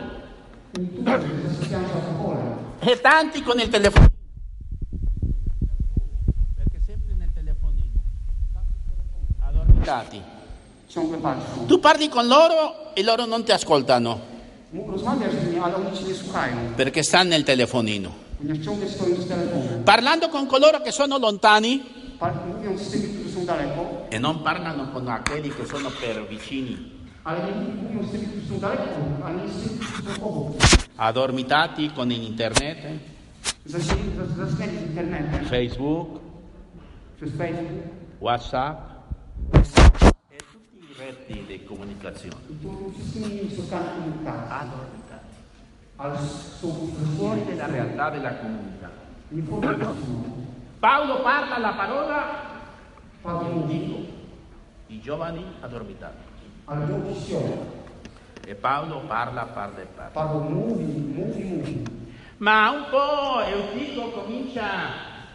e 2.79 3.01
tanti 3.01 3.43
con 3.43 3.59
il 3.59 3.69
telefonino. 3.69 4.09
Perché 6.55 6.79
sempre 6.85 7.13
nel 7.15 7.29
telefonino. 7.33 7.99
Patrzą. 11.21 11.67
Tu 11.67 11.79
parli 11.79 12.09
con 12.09 12.27
loro 12.27 12.93
e 12.95 13.03
loro 13.03 13.25
non 13.25 13.43
ti 13.43 13.51
ascoltano. 13.51 14.19
Perché 16.75 17.03
stanno 17.03 17.29
nel 17.29 17.43
telefonino. 17.43 18.13
Parlando 19.83 20.29
con 20.29 20.45
coloro 20.47 20.81
che 20.81 20.91
sono 20.91 21.17
lontani? 21.17 21.83
E 24.09 24.19
non 24.19 24.41
parlano 24.41 24.91
con 24.91 25.07
aquelli 25.07 25.49
che 25.49 25.65
sono 25.65 25.89
per 25.89 26.25
vicini. 26.27 26.99
ale 27.23 27.39
nie 27.39 27.83
mówią 27.83 28.07
z 28.07 28.11
tymi, 28.11 28.27
którzy 28.27 28.47
są 28.47 28.59
daleko, 28.59 28.83
a 29.25 29.31
nie 29.31 29.47
z 29.47 29.63
tymi, 29.63 29.79
którzy 29.79 30.15
są 30.15 30.23
obok. 30.25 30.53
Addormentati 30.97 31.89
con 31.89 32.11
internet, 32.11 32.77
Facebook, 35.49 35.49
Facebook? 35.49 36.19
WhatsApp 38.21 38.90
e 39.53 40.37
tutti 40.51 40.77
i 40.77 40.93
reti 40.97 41.43
di 41.45 41.63
comunicazione. 41.65 42.35
Addormentati. 44.49 45.29
Fuori 47.15 47.43
della 47.45 47.65
realtà 47.67 48.09
della 48.09 48.35
comunità. 48.37 48.89
Paolo 50.79 51.21
parla 51.21 51.57
la 51.59 51.73
parola, 51.73 52.25
dico, 53.67 53.97
i 54.87 54.99
giovani 54.99 55.45
addormentati. 55.61 56.29
E 58.47 58.55
Paolo 58.55 59.01
parla, 59.01 59.43
parla 59.45 59.79
e 59.81 59.85
parla. 59.85 60.09
Ma 62.37 62.71
un 62.71 62.85
po' 62.89 63.41
Eutico 63.45 64.09
comincia 64.11 64.65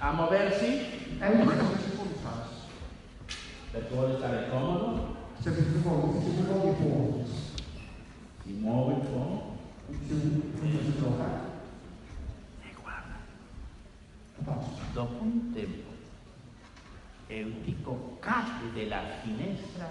a 0.01 0.11
muoversi 0.13 0.95
Ewa 1.21 1.45
chce 1.53 1.79
się 1.79 1.97
poruszać. 1.97 2.49
perché 3.73 3.95
vuole 3.95 4.17
stare 4.19 4.49
comodo, 4.51 5.15
Chce 5.41 5.51
być 5.51 5.65
wygodny, 5.65 6.21
chce 6.21 6.31
się 6.37 6.43
wygodnie 6.43 6.73
położyć. 6.73 7.27
si 8.45 8.53
muove 8.55 8.95
un 8.95 9.01
po' 9.01 9.55
Chce 9.87 10.67
się 10.85 10.93
trochę. 10.99 11.29
e 12.65 12.75
guarda. 12.83 13.17
Patrz. 14.47 14.95
Dopo 14.95 15.15
un 15.25 15.55
tempo 15.55 15.91
Eutico 17.31 17.97
cade 18.21 18.67
dalla 18.75 19.01
finestra 19.23 19.87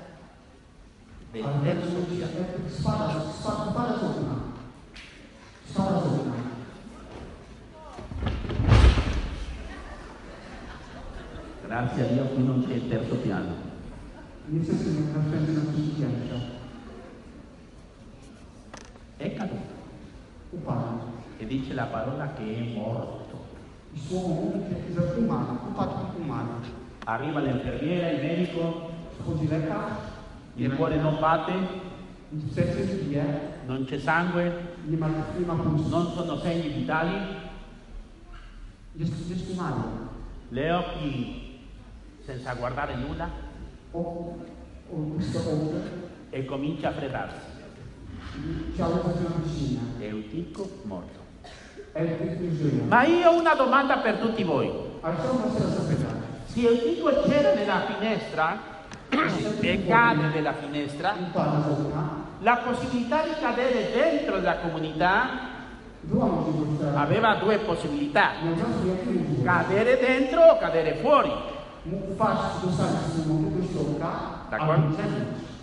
del 1.41 1.61
terzo 1.63 2.69
spada 2.69 3.97
z 3.99 4.03
okna. 4.03 4.35
Spada 5.69 5.99
z 5.99 6.05
okna. 6.05 6.33
Grazie 11.67 12.03
a 12.03 12.13
Dio 12.13 12.25
qui 12.25 12.43
non 12.43 12.65
c'è 12.65 12.75
il 12.75 12.87
terzo 12.87 13.15
piano. 13.15 13.53
Niestety 14.47 14.89
na 15.13 15.21
szczęście 15.23 15.51
na 15.51 15.61
tym 15.61 15.95
piętrze. 15.97 16.39
È 19.17 19.35
caduto. 19.37 19.75
Upadł. 20.51 20.99
E 21.39 21.45
dice 21.45 21.73
la 21.73 21.85
parola 21.85 22.33
che 22.33 22.43
è 22.43 22.75
morto. 22.75 23.37
I 23.93 23.99
słowo 23.99 24.27
mówi, 24.27 24.59
że 24.95 25.01
umarł. 25.17 25.57
Upadł 25.71 25.93
i 26.17 26.21
umarł. 26.21 26.47
Arriva 27.05 27.39
l'infermiera, 27.39 28.11
il 28.11 28.23
medico, 28.23 28.95
Przychodzi 29.15 29.47
lekarz, 29.47 29.93
il 30.55 30.75
cuore 30.75 30.97
non 30.97 31.19
batte, 31.19 31.53
non 33.65 33.85
c'è 33.85 33.99
sangue, 33.99 34.75
non 34.85 36.11
sono 36.13 36.37
segni 36.39 36.69
vitali, 36.69 37.17
le 40.49 40.71
occhi 40.71 41.59
senza 42.23 42.53
guardare 42.53 42.95
nulla. 42.95 43.29
E 46.29 46.45
comincia 46.45 46.89
a 46.89 46.91
freddarsi. 46.91 47.55
być 48.35 49.53
zimne. 49.53 50.05
Eutico 50.05 50.69
morto. 50.83 51.19
Ma 52.87 53.03
io 53.05 53.29
ho 53.29 53.39
una 53.39 53.55
domanda 53.55 53.97
per 53.97 54.17
tutti 54.17 54.43
voi. 54.43 54.69
Se 56.45 56.61
Eutico 56.61 57.21
c'era 57.23 57.53
nella 57.53 57.85
finestra 57.85 58.74
e 59.61 59.85
cade 59.87 60.27
nella 60.33 60.53
finestra, 60.53 61.15
la 62.39 62.55
possibilità 62.57 63.23
di 63.23 63.33
cadere 63.39 63.91
dentro 63.91 64.39
la 64.41 64.57
comunità 64.57 65.53
aveva 66.93 67.35
due 67.35 67.57
possibilità, 67.59 68.31
cadere 69.43 69.97
dentro 69.97 70.41
o 70.41 70.57
cadere 70.57 70.95
fuori. 71.01 71.53
D'accordo. 74.49 74.71
albo 74.71 74.89
na 74.89 74.95
zewnątrz. 74.95 75.53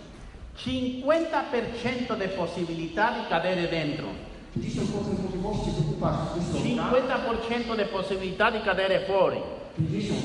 50% 0.55 2.15
di 2.17 2.27
possibilità 2.35 3.11
di 3.11 3.27
cadere 3.27 3.67
dentro, 3.67 4.07
50% 4.55 5.23
możliwości, 5.23 5.71
żeby 5.71 5.95
upaść 5.97 6.17
do 6.35 6.59
środka, 6.59 6.91
50% 6.91 7.75
di 7.77 7.85
possibilità 7.85 8.51
di 8.51 8.61
cadere 8.61 8.99
fuori, 8.99 9.41
50 9.75 10.15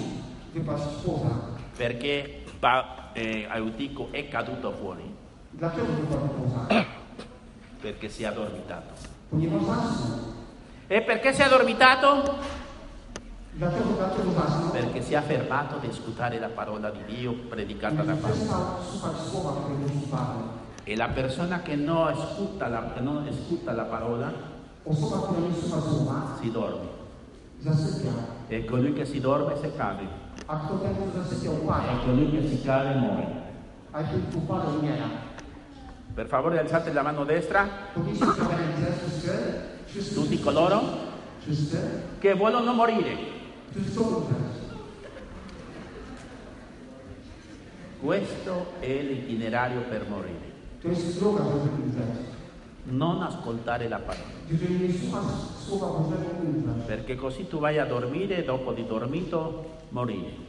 wypaść 0.54 0.82
spoza. 0.82 1.30
perché 1.78 2.44
eh, 3.18 3.48
Eutico 3.52 4.08
è 4.12 4.28
caduto 4.28 4.70
fuori, 4.72 5.14
perché 7.80 8.08
si 8.08 8.22
è 8.22 8.26
addormentato. 8.26 8.94
E 10.86 11.02
perché 11.02 11.34
si 11.34 11.40
è 11.40 11.44
addormentato? 11.44 12.36
Perché 14.70 15.02
si 15.02 15.14
è 15.14 15.20
fermato 15.20 15.76
ad 15.76 15.84
ascoltare 15.84 16.38
la 16.38 16.48
parola 16.48 16.90
di 16.90 17.04
Dio 17.06 17.32
predicata 17.32 18.02
da 18.02 18.14
Paolo. 18.14 18.86
E 20.84 20.96
la 20.96 21.08
persona 21.08 21.60
che 21.60 21.74
non 21.74 22.06
ascolta 22.06 22.68
la, 22.68 22.92
che 22.94 23.00
non 23.00 23.26
ascolta 23.26 23.72
la 23.72 23.82
parola 23.82 24.32
si 26.40 26.50
dorme. 26.50 26.88
E 28.46 28.64
colui 28.64 28.92
che 28.92 29.04
si 29.04 29.20
dorme 29.20 29.56
se 29.60 29.74
cade. 29.74 30.26
A 30.50 30.64
kto 30.64 30.80
ten, 30.80 30.96
kto 30.96 31.12
zasypia 31.12 31.50
upada, 31.50 31.92
e 31.92 32.04
colui 32.06 32.30
che 32.30 32.48
si 32.48 32.62
cade 32.62 32.94
muore. 32.98 33.26
a 33.90 34.02
ten, 34.02 34.28
kto 34.28 34.38
upada, 34.38 34.68
umiera. 34.68 35.04
Per 36.14 36.26
favore 36.26 36.58
alzate 36.58 36.90
la 36.90 37.02
mano 37.02 37.24
destra, 37.24 37.68
tutti 40.14 40.40
coloro 40.40 40.80
che 42.18 42.32
vogliono 42.32 42.72
morire. 42.72 43.16
Questo 48.00 48.72
è 48.80 49.02
l'itinerario 49.02 49.80
per 49.82 50.08
morire. 50.08 50.56
Non 52.90 53.22
ascoltare 53.22 53.86
la 53.86 53.98
parola. 53.98 54.24
Perché 56.86 57.16
così 57.16 57.46
tu 57.46 57.58
vai 57.58 57.78
a 57.78 57.84
dormire 57.84 58.38
e 58.38 58.44
dopo 58.44 58.72
di 58.72 58.86
dormito 58.86 59.76
morire. 59.90 60.46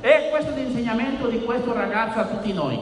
E 0.00 0.28
questo 0.30 0.50
è 0.52 0.54
l'insegnamento 0.54 1.28
di 1.28 1.44
questo 1.44 1.72
ragazzo 1.72 2.18
a 2.18 2.26
tutti 2.26 2.52
noi. 2.52 2.78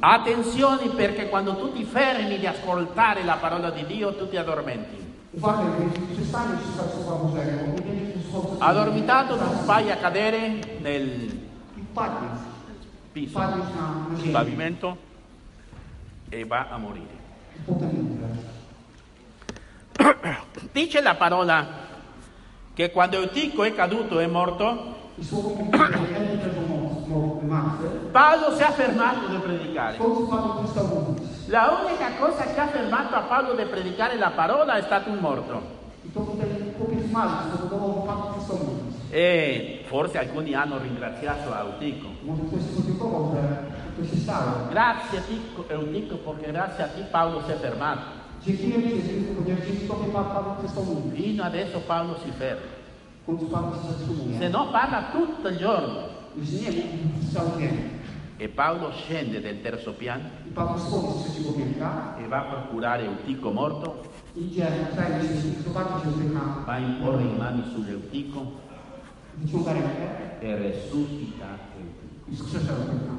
Attenzione 0.00 0.88
perché 0.88 1.28
quando 1.28 1.56
tu 1.56 1.72
ti 1.72 1.84
fermi 1.84 2.38
di 2.38 2.46
ascoltare 2.46 3.22
la 3.22 3.36
parola 3.36 3.70
di 3.70 3.84
Dio 3.84 4.14
tu 4.14 4.28
ti 4.28 4.36
addormenti. 4.38 5.08
Addormentato 8.58 9.36
tu 9.36 9.64
vai 9.66 9.90
a 9.90 9.96
cadere 9.96 10.78
nel. 10.80 11.38
Piso, 13.12 13.40
pavimento 14.30 14.96
e 16.28 16.44
va 16.44 16.68
a 16.70 16.76
morire. 16.76 17.18
Dice 20.72 21.00
la 21.02 21.14
parola 21.14 21.66
che 22.72 22.90
quando 22.90 23.16
Eutico 23.16 23.64
è 23.64 23.74
caduto 23.74 24.20
e 24.20 24.26
morto, 24.26 24.98
Paolo 28.12 28.54
si 28.56 28.62
è 28.62 28.70
fermato 28.70 29.26
di 29.26 29.36
predicare. 29.38 29.98
La 31.46 31.82
unica 31.84 32.14
cosa 32.18 32.44
che 32.44 32.60
ha 32.60 32.68
fermato 32.68 33.14
a 33.16 33.22
Paolo 33.22 33.54
di 33.54 33.64
predicare 33.64 34.16
la 34.16 34.30
parola 34.30 34.76
è 34.76 34.82
stato 34.82 35.10
un 35.10 35.18
morto. 35.18 35.78
E 39.12 39.82
forse 39.86 40.18
alcuni 40.18 40.54
hanno 40.54 40.78
ringraziato 40.78 41.52
Eutico. 41.52 42.08
Stało. 44.22 44.68
Grazie 44.70 45.20
Tico- 45.26 45.68
Eutico 45.68 46.16
perché 46.16 46.52
grazie 46.52 46.84
a 46.84 46.86
te 46.88 47.02
Paolo 47.10 47.42
si 47.44 47.50
è 47.50 47.56
fermato. 47.56 48.18
Fino 51.12 51.42
adesso 51.42 51.80
Paolo 51.80 52.16
si 52.22 52.30
ferma. 52.30 52.78
Se 54.38 54.48
no 54.48 54.70
parla 54.70 55.08
tutto 55.12 55.48
il 55.48 55.56
giorno. 55.58 56.18
E 58.38 58.48
Paolo 58.48 58.90
scende 58.92 59.40
del 59.40 59.60
terzo 59.60 59.92
piano 59.92 60.22
e 62.22 62.26
va 62.28 62.38
a 62.38 62.42
procurare 62.44 63.04
Eutico 63.04 63.50
morto, 63.50 64.00
va 66.64 66.72
a 66.72 66.78
imporre 66.78 67.24
le 67.24 67.36
mani 67.36 67.62
sull'Eutico 67.74 68.68
wyciąga 69.40 69.72
rękę 69.72 70.08
e 70.42 70.56
resuscita 70.56 71.46
Eutico. 71.76 72.30
i 72.32 72.36
skrzesza 72.36 72.72
Euticha. 72.72 73.12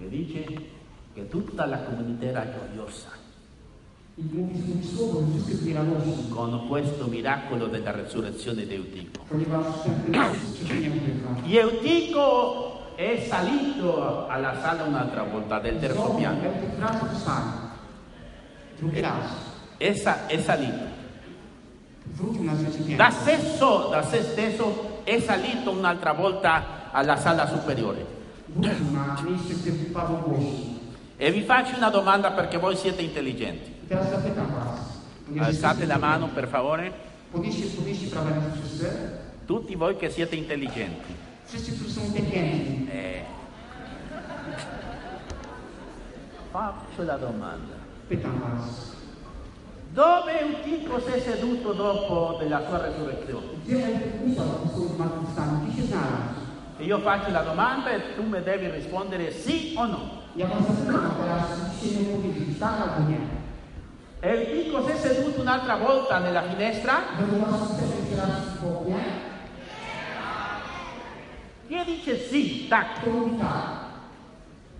E 0.00 0.08
dice 0.08 0.44
che 1.14 1.28
tutta 1.28 1.66
la 1.66 1.78
comunità 1.78 2.24
era 2.26 2.46
gioiosa 2.46 3.20
con 6.28 6.68
questo 6.68 7.06
miracolo 7.06 7.66
della 7.66 7.90
resurrezione 7.90 8.66
di 8.66 8.74
Eutico. 8.74 9.24
Y 11.46 11.56
Eutico 11.56 12.96
è 12.96 13.24
salito 13.28 14.26
alla 14.26 14.60
sala 14.60 14.84
un'altra 14.84 15.22
volta 15.22 15.58
del 15.60 15.78
terzo 15.78 16.14
piano. 16.14 16.40
È, 19.78 19.92
è 20.26 20.40
salito. 20.42 20.89
Da 22.96 23.10
stesso, 23.10 23.88
da 23.90 24.02
se 24.02 24.22
stesso 24.22 25.00
è 25.04 25.20
salito 25.20 25.70
un'altra 25.70 26.12
volta 26.12 26.90
alla 26.90 27.16
sala 27.16 27.46
superiore. 27.46 28.04
E 31.16 31.30
vi 31.30 31.42
faccio 31.42 31.76
una 31.76 31.90
domanda 31.90 32.30
perché 32.32 32.58
voi 32.58 32.76
siete 32.76 33.02
intelligenti. 33.02 33.74
Alzate 35.38 35.86
la 35.86 35.98
mano 35.98 36.28
per 36.28 36.48
favore. 36.48 36.92
Tutti 39.46 39.74
voi 39.74 39.96
che 39.96 40.10
siete 40.10 40.34
intelligenti. 40.36 41.14
Eh. 42.90 43.24
Faccio 46.50 47.02
la 47.04 47.16
domanda. 47.16 47.74
Dove 49.92 50.40
Eutico 50.40 51.00
si 51.00 51.10
è 51.10 51.18
seduto 51.18 51.72
dopo 51.72 52.36
della 52.38 52.62
sua 52.68 52.80
resurrezione? 52.80 53.46
E 56.78 56.84
io 56.84 56.98
faccio 57.00 57.30
la 57.32 57.40
domanda 57.40 57.90
e 57.90 58.14
tu 58.14 58.22
mi 58.22 58.40
devi 58.40 58.70
rispondere 58.70 59.32
sì 59.32 59.74
o 59.76 59.86
no. 59.86 60.22
Eutico 64.20 64.86
si 64.86 64.92
è 64.92 64.96
seduto 64.96 65.40
un'altra 65.40 65.74
volta 65.74 66.18
nella 66.18 66.42
finestra? 66.42 67.00
Chi 71.66 71.84
dice 71.84 72.28
sì, 72.28 72.68
tac. 72.68 73.00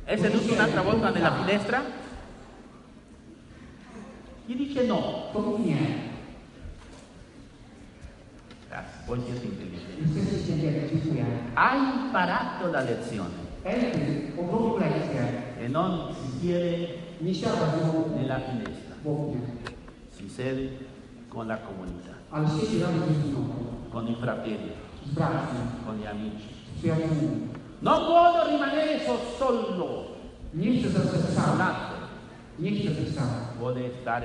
È 0.05 0.17
seduto 0.17 0.53
un'altra 0.53 0.83
volta 0.83 1.11
nella 1.11 1.33
finestra? 1.33 1.83
Chi 4.51 4.57
dice 4.57 4.83
no? 4.85 5.31
Nie? 5.65 5.79
Grazie, 8.69 9.07
voi 9.07 9.21
siete 9.25 9.47
intelligenti. 9.47 10.19
Jesteście 10.19 10.53
inteligentni. 10.53 11.01
Dziękuję. 11.03 11.25
Ha 11.55 11.77
imparato 11.77 12.67
la 12.67 12.81
lezione 12.81 13.39
odrobił 14.39 14.79
lekcję. 14.79 15.23
e 15.61 15.69
non 15.69 16.15
si 16.41 16.49
nią 17.23 17.39
nella 18.17 18.41
finestra, 18.41 18.95
oknie. 19.05 19.41
si 20.17 20.29
siede 20.29 20.69
con 21.29 21.47
la 21.47 21.59
comunità, 21.59 22.15
con 23.93 24.09
i 24.09 24.15
fratelli, 24.15 24.73
con 25.85 25.97
gli 25.97 26.07
amici. 26.07 26.49
Non 27.83 28.05
vuole 28.07 28.51
rimanere 28.51 28.99
so- 29.07 29.37
solo, 29.39 30.05
Nie 30.55 30.83
chcę 30.83 31.90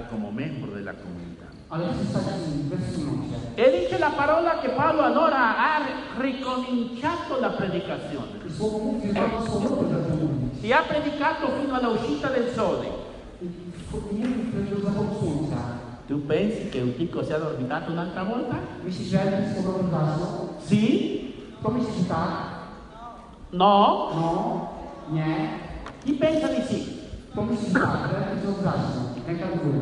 come 0.09 0.31
della 0.73 0.93
comunità. 0.93 1.45
Ale 1.69 1.85
chcę 1.85 2.05
stać 2.05 2.25
we 2.69 2.77
wspólnocie. 2.77 3.35
E 3.55 3.71
dice 3.71 3.97
la 3.97 4.11
parola 4.11 4.59
che 4.61 4.69
Paolo 4.69 5.01
allora 5.01 5.57
ha 5.57 5.81
ricominciato 6.19 7.39
la 7.39 7.49
predicazione 7.49 8.39
e 10.61 10.73
ha 10.73 10.81
predicato 10.81 11.47
fino 11.59 11.75
all'uscita 11.75 12.27
del 12.29 12.51
sole. 12.53 12.87
Tu 16.07 16.25
pensi 16.25 16.69
che 16.69 16.79
Eutico 16.79 17.23
sia 17.23 17.35
addormentato 17.35 17.91
un'altra 17.91 18.23
volta? 18.23 18.59
Sì? 20.59 21.15
Myślisz, 21.71 21.97
że 21.97 22.03
tak? 22.05 22.31
No? 23.51 24.09
No. 24.15 24.69
Chi 26.03 26.13
pensa 26.13 26.47
di 26.47 26.61
sì? 26.61 27.04
Znowu 27.35 28.63
zasnął. 28.63 29.05
Ręka 29.27 29.45
do 29.45 29.55
góry. 29.55 29.79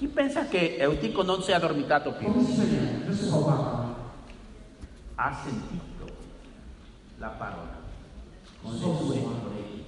Chi 0.00 0.08
pensa 0.08 0.44
che 0.44 0.78
Eutico 0.78 1.22
non 1.22 1.42
si 1.42 1.50
è 1.50 1.54
addormentato 1.54 2.12
To 2.12 2.18
più? 2.18 2.28
Że 3.08 3.16
słuchał 3.16 3.44
Pana. 3.44 3.94
Ha 5.16 5.34
sentito 5.44 6.06
la 7.18 7.28
parola 7.28 7.76
con 8.62 8.72
le 8.72 8.78
sue 8.78 9.16
orecchie. 9.46 9.84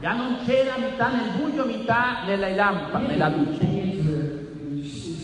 Già 0.00 0.12
non 0.14 0.36
c'era 0.46 0.78
metà 0.78 1.08
nel 1.12 1.30
buio, 1.36 1.64
metà 1.66 2.24
nella 2.26 2.48
lampa, 2.54 2.98
nella 2.98 3.28
luce. 3.28 3.64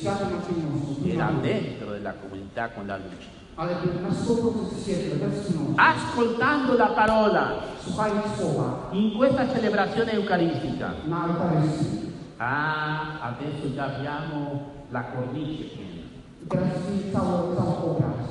A 0.06 0.16
ciemnością. 0.46 1.10
Era 1.10 1.30
dentro 1.42 1.90
della 1.90 2.12
comunità 2.12 2.68
con 2.68 2.86
la 2.86 2.96
luce. 2.96 3.45
Ale 3.56 3.72
był 3.74 4.02
na 4.02 4.08
100% 4.08 4.74
w 4.74 4.82
świetle, 4.82 5.28
we 5.28 5.40
wspólnocie. 5.42 5.80
Ascoltando 5.80 6.72
la 6.74 6.86
parola 6.86 7.50
Słuchając 7.84 8.26
słowa 8.40 8.90
in 8.92 9.18
questa 9.18 9.46
celebrazione 9.54 10.12
eucaristica. 10.12 10.90
na 11.08 11.26
Eucharystii. 11.26 11.96
Ah, 12.38 13.20
adesso 13.22 13.74
già 13.74 13.84
abbiamo 13.84 14.60
la 14.92 15.02
cornice 15.04 15.64
piena. 15.64 16.02
I 16.44 16.46
teraz 16.48 16.68
jest 16.68 17.12
cały, 17.12 17.56
cały 17.56 17.76
obraz. 17.90 18.28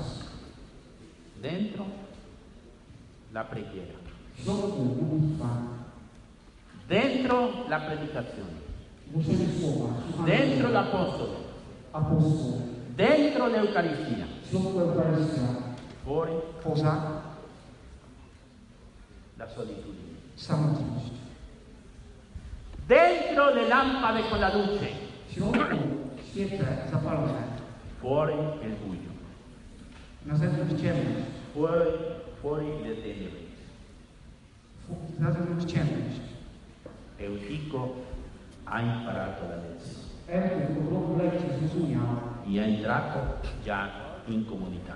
Dentro 1.41 1.85
la 3.33 3.43
preghiera, 3.43 3.97
W 4.37 4.43
środku 4.43 4.83
modlitwa. 4.83 5.47
dentro 6.89 7.49
la 7.69 7.79
predicazione, 7.79 8.59
W 9.07 9.11
głoszenie 9.13 9.45
słowa, 9.59 9.93
słuchanie 10.11 10.37
dentro 10.37 10.69
słowa, 10.69 10.81
l'Apostolo, 10.81 11.35
apostoł, 11.93 12.61
dentro 12.97 13.47
l'Eucaristia, 13.47 14.25
Eucharystia, 14.51 15.47
fuori 16.03 16.33
poza 16.61 17.21
la 19.37 19.47
solitudine. 19.47 20.15
samotność. 20.35 21.11
Dentro 22.87 23.53
le 23.53 23.67
lampade 23.67 24.21
con 24.29 24.39
la 24.39 24.49
luce, 24.53 24.89
środku 25.29 25.77
świece 26.29 26.87
zapalone, 26.91 27.43
fuori 28.01 28.33
il 28.63 28.75
buio, 28.75 29.11
na 30.25 30.35
zewnątrz 30.35 30.81
ciemność, 30.81 31.25
fuori, 31.53 31.91
fuori 32.41 32.67
le 32.83 32.95
tenebre. 32.95 33.45
na 35.19 35.31
zewnątrz 35.31 35.65
ciemność. 35.65 36.21
Eutico 37.19 37.89
ha 38.65 38.81
imparato 38.81 39.47
la 39.47 39.55
lezione 39.55 40.05
Eryk 40.27 40.67
po 40.67 40.89
roku 40.89 41.17
lekcji 41.17 41.49
zrozumiał 41.59 42.03
e 42.47 42.59
è 42.59 42.63
entrato 42.63 43.19
già 43.63 43.89
in 44.27 44.45
comunità. 44.45 44.93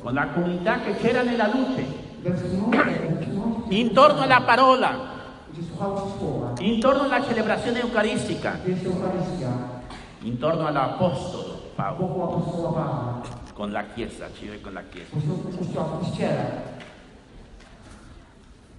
Con 0.00 0.14
la 0.14 0.28
comunità 0.28 0.80
che 0.80 0.94
c'era 0.96 1.22
nella 1.22 1.48
luce, 1.48 1.84
intorno 3.68 4.20
alla 4.22 4.40
parola, 4.42 5.08
intorno 6.58 7.02
alla 7.02 7.22
celebrazione 7.22 7.80
eucaristica, 7.80 8.58
intorno 10.20 10.66
all'Apostolo 10.66 11.72
Paolo, 11.74 13.22
con 13.54 13.70
la 13.70 13.84
Chiesa, 13.94 14.28
con 14.62 14.72
la 14.72 14.82
Chiesa. 14.88 15.16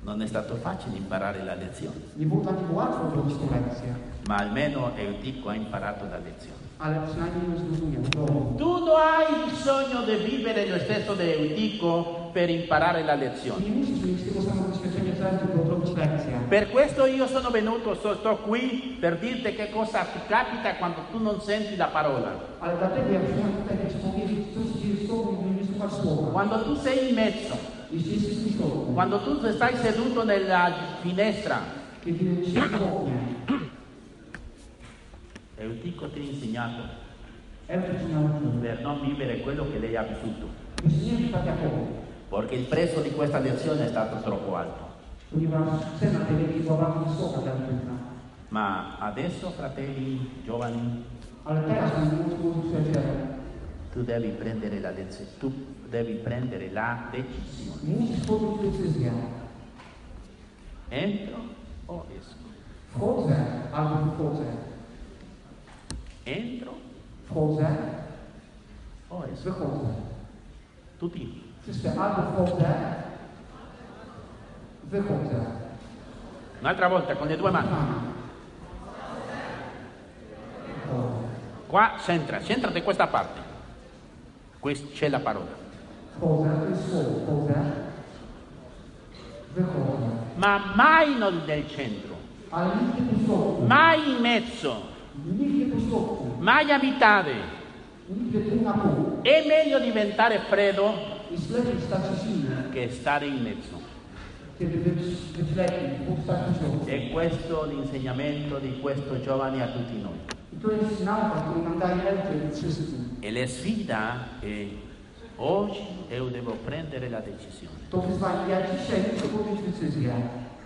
Non 0.04 0.20
è 0.20 0.26
stato 0.26 0.56
facile 0.56 0.98
imparare 0.98 1.44
la 1.44 1.54
lezione, 1.54 2.02
ma 4.28 4.36
almeno 4.36 4.96
Eutico 4.96 5.50
ha 5.50 5.54
imparato 5.54 6.06
la 6.10 6.18
lezione. 6.18 6.61
Ale 6.84 6.96
przynajmniej 7.08 7.44
ją 7.50 7.54
zrozumiał. 7.62 8.04
Tu 8.60 8.70
non 8.86 8.96
hai 9.02 9.26
bisogno 9.50 10.00
di 10.08 10.16
vivere 10.32 10.62
lo 10.74 10.80
stesso 10.86 11.16
di 11.16 11.28
Eutico 11.38 11.90
per 12.34 12.50
imparare 12.50 13.04
la 13.04 13.16
lezione. 13.16 13.62
Nie 13.66 13.72
musisz 13.80 14.00
mieć 14.06 14.22
tego 14.28 14.42
samego 14.42 14.68
doświadczenia 14.72 15.14
co 15.18 15.24
ja, 15.24 15.32
żeby 15.42 15.62
odrobić 15.62 15.90
lekcję. 15.98 16.34
Per 16.50 16.64
questo 16.76 17.02
io 17.08 17.28
sono 17.28 17.50
venuto, 17.52 17.96
so- 17.96 18.16
sto 18.16 18.36
qui 18.48 18.62
per 19.02 19.14
dirti 19.20 19.50
che 19.60 19.68
cosa 19.78 20.00
ti 20.14 20.20
capita 20.30 20.70
quando 20.80 21.02
tu 21.12 21.18
non 21.20 21.38
senti 21.42 21.76
la 21.78 21.88
parola. 21.98 22.32
Ale 22.62 22.74
dlatego 22.82 23.08
ja 23.16 23.20
przyjechałem 23.26 23.54
tutaj, 23.62 23.78
by 23.82 23.88
Ci 23.94 23.98
powiedzieć, 24.08 24.40
co 24.54 24.60
się 24.68 24.76
dzieje 24.82 24.96
z 25.06 25.08
Tobą, 25.10 25.30
gdy 25.40 25.50
nie 25.58 25.66
słuchasz 25.70 25.94
słowa. 26.02 26.32
Quando 26.38 26.56
tu 26.66 26.76
sei 26.86 27.10
in 27.10 27.16
mezzo, 27.16 27.56
Jeśli 27.94 28.14
jesteś 28.14 28.34
w 28.38 28.44
tym 28.44 28.54
środku, 28.54 28.94
quando 28.96 29.20
tu 29.20 29.32
stai 29.58 29.78
seduto 29.78 30.26
nella 30.26 30.72
finestra, 31.04 31.58
kiedy 32.06 32.26
w 32.26 32.76
oknie, 32.76 33.14
Eutico 35.62 36.10
ti 36.10 36.20
ha 36.20 36.24
insegnato. 36.24 37.10
Per 37.68 38.80
non 38.82 39.02
vivere 39.02 39.40
quello 39.42 39.70
che 39.72 39.78
lei 39.80 39.96
ha 39.96 40.02
vissuto, 40.04 40.48
perché 42.30 42.56
il 42.56 42.66
prezzo 42.66 43.00
di 43.02 43.12
questa 43.12 43.40
lezione 43.40 43.86
è 43.86 43.88
stato 43.88 44.22
troppo 44.22 44.56
alto. 44.56 44.90
Ma 48.50 48.98
adesso, 48.98 49.52
fratelli 49.52 50.42
giovani, 50.44 51.06
tu 53.94 54.04
devi 54.04 54.30
prendere 54.30 54.80
la 54.80 54.92
lezione, 54.92 55.30
tu 55.40 55.54
devi 55.88 56.14
prendere 56.16 56.72
la 56.72 57.08
decisione. 57.12 58.20
Entro 60.90 61.40
o 61.86 62.06
esco? 62.18 62.50
Wchodzę 62.98 64.71
albo 66.26 66.34
wychodzę. 66.36 66.42
Entro 66.42 66.74
Wchodzę, 67.30 67.68
o 69.10 69.24
esco? 69.34 69.52
wychodzę. 69.52 69.94
Tutti. 71.00 71.42
Wszyscy 71.64 71.90
albo 71.90 72.46
wchodzę, 72.46 72.74
wychodzę. 74.84 75.46
Un'altra 76.62 76.90
volta 76.90 77.16
con 77.16 77.28
le 77.28 77.38
due 77.38 77.52
mani. 77.52 77.68
Wychodzę. 80.68 81.22
Qua 81.68 81.92
c'entra, 82.06 82.40
c'entra 82.40 82.72
da 82.72 82.82
questa 82.82 83.08
parte. 83.08 83.40
Qui 84.60 84.74
c'è 84.94 85.10
la 85.10 85.20
parola. 85.20 85.60
Ma 90.36 90.60
mai 90.76 91.18
non 91.18 91.42
nel 91.48 91.68
centro, 91.70 92.16
mai 93.66 94.12
in 94.12 94.22
mezzo, 94.22 94.84
mai 96.40 96.72
a 96.72 96.78
mitade. 96.78 97.62
nigdy 98.12 98.40
pół 98.40 98.62
na 98.62 98.74
pół. 98.74 99.22
È 99.24 99.48
meglio 99.48 99.80
diventare 99.80 100.40
freddo 100.50 100.94
che 102.72 102.90
stare 102.90 103.26
in 103.28 103.42
mezzo. 103.42 103.80
E 106.86 107.10
questo 107.12 107.66
l'insegnamento 107.66 108.60
di 108.60 108.80
questo 108.80 109.20
giovane 109.22 109.64
a 109.64 109.68
tutti 109.68 110.00
noi. 110.02 110.20
E 113.20 113.32
la 113.32 113.48
sfida 113.48 114.28
è 114.40 114.68
oggi 115.38 115.80
io 116.10 116.26
devo 116.26 116.58
prendere 116.64 117.10
la 117.10 117.22
decisione. 117.22 117.80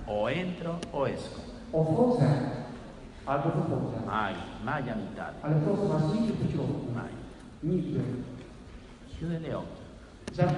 O 0.08 0.30
entro 0.30 0.80
o 0.92 1.08
esco. 1.08 1.54
O 3.26 3.32
wchodzę 3.32 3.44
albo 3.44 3.50
wychodzę. 3.62 4.06
Mai, 4.06 4.34
mai 4.66 4.90
a 4.90 4.96
mitade. 4.96 5.34
Ale 5.42 5.56
proszę 5.56 5.88
Was, 5.88 6.14
nigdy 6.14 6.34
po 6.34 6.52
środku. 6.52 6.86
Mai. 6.96 7.14
Nigdy. 7.64 8.00
Chiude 9.20 9.40
le 9.40 9.58
occhi. 9.58 9.82
Proszę. 10.26 10.50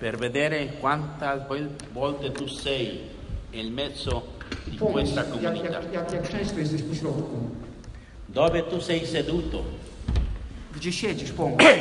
per 0.00 0.16
vedere 0.18 0.66
quante 0.80 1.26
vol- 1.48 1.68
volte 1.94 2.30
tu 2.30 2.48
sei 2.48 3.00
nel 3.52 3.70
mezzo 3.70 4.22
di 4.66 4.76
Pomyśl, 4.78 4.92
questa 4.92 5.24
comunità, 5.24 5.80
dove 8.28 8.62
tu 8.62 8.80
sei 8.80 9.06
seduto 9.06 9.62
Gdzie 10.74 10.92
siedzisz, 10.92 11.32
pomyśl. 11.32 11.80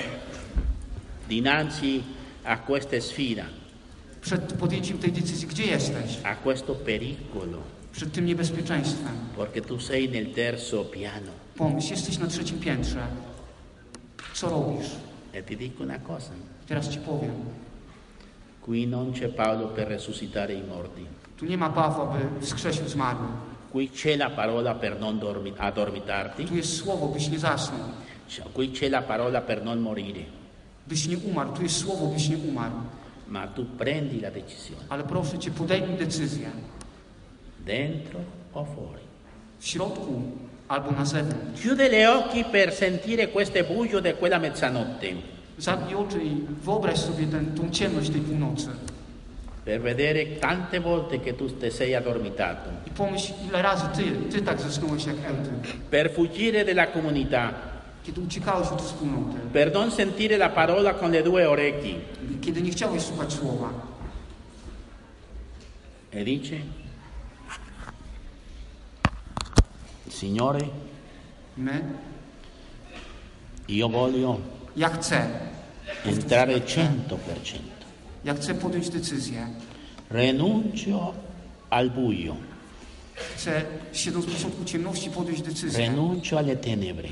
dinanzi 1.30 2.04
a 2.44 2.58
questa 2.58 3.00
sfida, 3.02 3.46
Przed 4.22 4.54
podjęciem 4.54 4.98
tej 4.98 5.12
decyzji, 5.12 5.48
gdzie 5.48 5.64
jesteś? 5.66 6.20
a 6.24 6.36
questo 6.36 6.76
pericolo, 6.76 7.58
Przed 7.91 8.12
tym 8.12 8.25
niebezpieczeństwem. 8.25 9.13
perché 9.38 9.62
tu 9.62 9.80
sei 9.80 10.10
nel 10.10 10.25
terzo 10.34 10.86
piano. 10.86 11.32
Pomyśl, 11.58 11.91
jesteś 11.91 12.17
na 12.17 12.28
trzecim 12.28 12.60
piętrze. 12.60 13.08
Co 14.34 14.49
robisz? 14.49 14.88
E 15.34 15.43
ti 15.43 15.58
dico 15.58 15.84
una 15.84 15.99
cosa, 15.99 16.32
Teraz 16.67 16.89
Ci 16.89 16.99
powiem. 16.99 17.32
qui 18.62 18.88
non 18.88 19.12
c'è 19.13 19.28
Paolo 19.30 19.67
per 19.67 19.88
resuscitare 19.88 20.54
i 20.54 20.63
morti, 20.63 21.06
Tu 21.38 21.45
nie 21.45 21.58
ma 21.58 21.69
Pawła, 21.69 22.06
by 22.06 22.45
wskrzesił 22.45 22.88
zmarłych. 22.88 23.30
qui 23.71 23.89
c'è 23.89 24.17
la 24.17 24.30
parola 24.30 24.75
per 24.75 24.99
non 24.99 25.19
dormi- 25.19 25.54
addormentarti, 25.58 26.45
Tu 26.45 26.56
jest 26.56 26.75
słowo, 26.78 27.08
byś 27.08 27.30
nie 27.30 27.39
zasnął. 27.39 27.80
qui 28.54 28.69
c'è 28.71 28.89
la 28.89 29.02
parola 29.02 29.41
per 29.41 29.63
non 29.63 29.80
morire, 29.80 30.25
Byś 30.88 31.08
nie 31.08 31.17
umarł. 31.17 31.54
Tu 31.54 31.62
jest 31.63 31.78
słowo, 31.78 32.08
byś 32.08 32.30
nie 32.30 32.38
umarł. 32.38 32.75
ma 33.28 33.47
tu 33.47 33.65
prendi 33.65 34.19
la 34.21 34.32
decisione, 34.32 34.82
Ale 34.89 35.04
proszę 35.04 35.39
Cię, 35.39 35.52
podejmij 35.52 35.97
decyzję. 35.97 36.49
Dentro 37.65 38.19
o 38.54 38.65
fuori. 38.65 39.02
W 39.60 39.67
środku 39.67 40.22
albo 40.67 40.91
na 40.91 41.06
zewnątrz. 41.06 41.62
Chiude 41.62 41.89
le 41.89 42.08
occhi 42.12 42.43
per 42.43 42.74
sentire 42.74 43.28
questo 43.28 43.63
buio 43.63 44.00
di 44.02 44.13
quella 44.13 44.39
mezzanotte, 44.39 45.08
Zamknij 45.58 45.95
oczy 45.95 46.24
i 46.24 46.36
wyobraź 46.65 46.98
sobie 47.00 47.28
ten, 47.28 47.45
tą 47.56 47.69
ciemność 47.69 48.10
tej 48.10 48.22
północy. 48.22 48.67
per 49.65 49.82
vedere 49.82 50.26
tante 50.39 50.80
volte 50.80 51.19
che 51.19 51.34
tu 51.34 51.48
ti 51.50 51.72
sei 51.72 51.93
addormentato, 51.95 52.69
I 52.88 52.89
pomyśl, 52.89 53.34
ile 53.50 53.62
razy 53.62 53.86
Ty, 53.95 54.04
Ty 54.32 54.41
tak 54.41 54.62
zasnąłeś 54.62 55.06
jak 55.06 55.15
Elty. 55.26 55.50
per 55.91 56.12
fuggire 56.12 56.65
dalla 56.65 56.88
comunità, 56.88 57.54
Kiedy 58.04 58.22
uciekałeś 58.22 58.67
od 58.67 58.82
wspólnoty. 58.82 59.38
per 59.54 59.74
non 59.74 59.91
sentire 59.91 60.38
la 60.38 60.50
parola 60.50 60.93
con 60.93 61.12
le 61.12 61.24
due 61.24 61.50
orecchie. 61.50 61.93
Kiedy 62.41 62.62
nie 62.62 62.72
chciałeś 62.72 63.02
słuchać 63.04 63.34
słowa. 63.34 63.69
E 66.13 66.24
dice, 66.24 66.56
Signore, 70.10 70.60
My, 71.58 71.84
io 73.67 73.89
voglio 73.89 74.38
ja 74.76 74.89
chcę. 74.89 75.28
entrare 76.06 76.60
100%, 76.60 77.60
Ja 78.26 78.34
chcę 78.34 78.54
podjąć 78.56 78.89
decyzję. 78.89 79.48
renuncio 80.10 81.13
al 81.69 81.89
buio, 81.89 82.36
Chcę, 83.36 83.62
siedząc 83.93 84.26
w 84.26 84.32
pośrodku 84.34 84.65
ciemności, 84.65 85.10
podjąć 85.10 85.41
decyzję. 85.41 85.80
renuncio 85.88 86.38
alle 86.38 86.56
tenebre, 86.56 87.10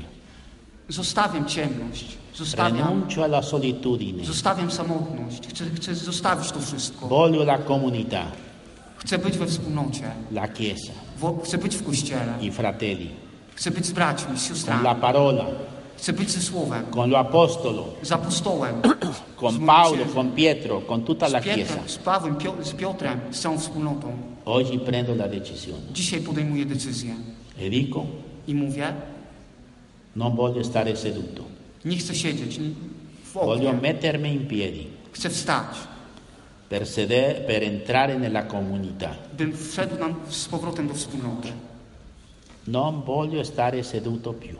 Zostawiam 0.88 1.46
ciemność. 1.46 2.16
Zostawiam, 2.34 2.76
renuncio 2.78 3.24
alla 3.24 3.42
solitudine, 3.42 4.24
zostawiam 4.24 4.70
samotność. 4.70 5.48
Chcę, 5.48 5.64
chcę 5.74 5.94
zostawić 5.94 6.52
to 6.52 6.60
wszystko. 6.60 7.08
voglio 7.08 7.42
la 7.42 7.58
comunità, 7.58 8.24
Chcę 8.98 9.18
być 9.18 9.38
we 9.38 9.46
wspólnocie. 9.46 10.10
la 10.32 10.48
Chiesa, 10.48 10.92
Chcę 11.44 11.58
być 11.58 11.76
w 11.76 11.84
kościele. 11.86 12.34
i 12.40 12.50
fratelli, 12.50 13.10
Chcę 13.54 13.70
być 13.70 13.86
z 13.86 13.92
braćmi, 13.92 14.38
z 14.38 14.40
con 14.40 14.48
siostrami. 14.48 14.82
la 14.84 14.94
parola, 14.94 15.44
Chcę 15.96 16.12
być 16.12 16.30
ze 16.30 16.40
Słowem, 16.42 16.84
con 16.90 17.10
lo 17.10 17.18
apostolo, 17.18 17.84
z 18.02 18.12
apostołem, 18.12 18.74
con 19.40 19.58
księdzem, 19.58 20.08
con 20.14 20.32
Pietro, 20.32 20.80
con 20.80 21.02
tutta 21.02 21.26
la 21.26 21.40
Chiesa. 21.40 21.74
Z 21.86 21.98
Pawłem, 21.98 22.36
z 22.62 22.72
Piotrem, 22.72 23.20
z 23.30 23.40
całą 23.40 23.58
wspólnotą. 23.58 24.12
Oggi 24.44 24.78
prendo 24.78 25.12
la 25.14 25.28
decisione. 25.28 25.78
Dzisiaj 25.92 26.20
podejmuję 26.20 26.66
decyzję. 26.66 27.14
E 27.60 27.70
dico, 27.70 28.06
i 28.48 28.54
mówię, 28.54 28.92
non 30.16 30.36
voglio 30.36 30.64
stare 30.64 30.96
seduto, 30.96 31.42
nie 31.84 31.96
chcę 31.96 32.14
siedzieć. 32.14 32.60
Voglio 33.34 33.72
mettermi 33.72 34.28
in 34.34 34.46
piedi. 34.46 34.86
Chcę 35.12 35.30
wstać, 35.30 35.66
per, 36.68 36.86
sede- 36.86 37.44
per 37.46 37.62
entrare 37.62 38.16
nella 38.18 38.44
comunità. 38.46 39.16
bym 39.36 39.52
wszedł 39.52 39.98
nam 39.98 40.14
z 40.28 40.48
powrotem 40.48 40.88
do 40.88 40.94
wspólnoty. 40.94 41.48
Non 42.66 43.02
voglio 43.04 43.44
stare 43.44 43.82
seduto 43.82 44.32
più, 44.32 44.56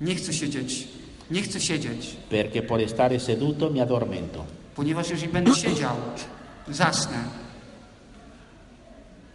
Nie 0.00 0.14
chcę 0.14 0.32
siedzieć, 0.32 0.88
nie 1.30 1.42
chcę 1.42 1.60
siedzieć, 1.60 2.16
perché 2.28 2.62
per 2.62 2.88
stare 2.88 3.18
seduto 3.18 3.70
mi 3.70 3.80
addormento. 3.80 4.44
ponieważ 4.74 5.10
jeżeli 5.10 5.32
będę 5.32 5.54
siedział, 5.54 5.96
zasnę, 6.68 7.24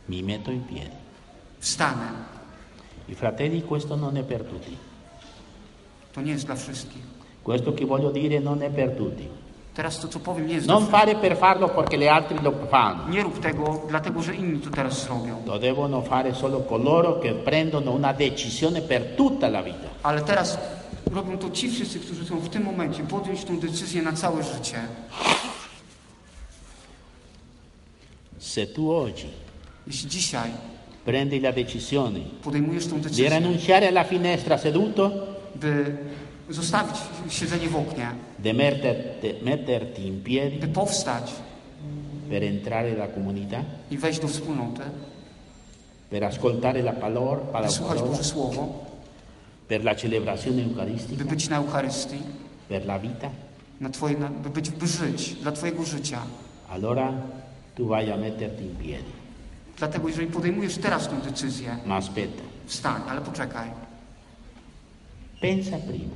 Mi 0.10 0.24
metto 0.24 0.52
in 0.52 0.64
piedi. 0.64 0.96
wstanę. 1.60 2.12
I 3.10 3.16
fratelli, 3.16 3.62
questo 3.62 3.96
non 3.96 4.18
è 4.18 4.24
per 4.24 4.44
tutti. 4.44 4.78
To 6.14 6.22
nie 6.22 6.32
jest 6.32 6.46
dla 6.46 6.56
wszystkich. 6.56 7.04
Questo 7.44 7.74
che 7.74 7.86
voglio 7.86 8.12
dire 8.12 8.40
non 8.40 8.62
è 8.62 8.70
per 8.70 8.92
tutti. 8.92 9.28
Teraz 9.76 10.00
to, 10.00 10.08
co 10.08 10.20
powiem, 10.20 10.48
nie 10.48 10.54
jest 10.54 10.68
Non 10.68 10.78
wszystkich. 10.78 11.00
fare 11.00 11.16
per 11.16 11.38
farlo 11.38 11.68
perché 11.70 11.98
gli 11.98 12.08
altri 12.08 12.38
lo 12.42 12.52
fanno. 12.72 13.10
Nie 13.10 13.24
rób 13.24 13.40
tego, 13.40 13.82
dlatego 13.90 14.22
że 14.24 14.36
inni 14.36 14.60
to 14.60 14.70
teraz 14.70 15.04
zrobią. 15.04 15.42
Lo 15.46 15.60
devono 15.60 16.02
fare 16.02 16.34
solo 16.34 16.60
coloro 16.62 17.20
che 17.20 17.34
prendono 17.34 17.92
una 17.92 18.14
decisione 18.14 18.82
per 18.82 19.02
tutta 19.18 19.48
la 19.48 19.62
vita. 19.64 19.88
Ale 20.04 20.22
teraz 20.22 20.58
robią 21.12 21.38
to 21.38 21.50
ci 21.50 21.70
wszyscy, 21.70 22.00
którzy 22.00 22.26
są 22.26 22.40
w 22.40 22.50
tym 22.50 22.64
momencie 22.64 23.04
podjąć 23.04 23.44
tą 23.44 23.60
decyzję 23.60 24.02
na 24.02 24.14
całe 24.14 24.44
życie. 24.44 24.78
Se 28.40 28.68
tu 28.68 28.92
oggi 28.92 29.30
Jeśli 29.88 30.10
dzisiaj 30.10 30.50
prendi 31.06 31.38
la 31.40 31.52
decisione 31.52 32.20
podejmujesz 32.44 32.88
tą 32.88 32.96
di 32.96 33.02
decyzję, 33.02 33.30
rinunciare 33.30 33.88
alla 33.88 34.04
finestra 34.04 34.58
seduto, 34.58 35.12
by 35.56 35.96
zostawić 36.50 36.96
siedzenie 37.30 37.70
w 37.70 37.76
oknie, 37.76 38.08
di 38.40 38.54
metterti, 38.54 39.34
metterti 39.44 40.08
in 40.08 40.24
piedi 40.24 40.58
by 40.58 40.68
powstać 40.68 41.32
per 42.30 42.44
entrare 42.44 42.92
nella 42.92 43.08
comunità, 43.08 43.64
i 43.92 43.98
wejść 43.98 44.20
do 44.20 44.28
wspólnoty, 44.28 44.82
per 46.10 46.24
ascoltare 46.24 46.82
la 46.82 46.94
palor- 46.94 47.40
by 47.46 47.52
parola, 47.52 47.72
słuchać 47.72 48.00
Boże 48.02 48.24
Słowo, 48.24 48.86
per 49.68 49.84
la 49.84 49.96
celebrazione 49.96 50.62
by 50.62 50.70
eucaristica, 50.70 51.24
być 51.26 51.50
na 51.50 51.58
Eucharystii, 51.58 52.22
per 52.70 52.86
la 52.86 53.00
vita, 53.00 53.30
na 53.82 53.90
twoje, 53.90 54.18
na, 54.18 54.30
by, 54.30 54.50
być, 54.50 54.70
by 54.70 54.88
żyć 54.88 55.34
dla 55.34 55.52
Twojego 55.52 55.84
życia. 55.84 56.22
allora 56.70 57.14
tu 57.76 57.86
vai 57.88 58.12
a 58.12 58.18
metterti 58.18 58.64
in 58.64 58.76
piedi. 58.76 59.12
Dlatego 59.78 60.08
jeżeli 60.08 60.28
podejmujesz 60.28 60.78
teraz 60.78 61.08
tę 61.08 61.16
decyzję, 61.26 61.78
Ma 61.86 61.96
aspetta, 61.96 62.44
wstań, 62.66 63.02
ale 63.10 63.22
poczekaj. 63.22 63.70
pensa 65.42 65.78
prima 65.88 66.16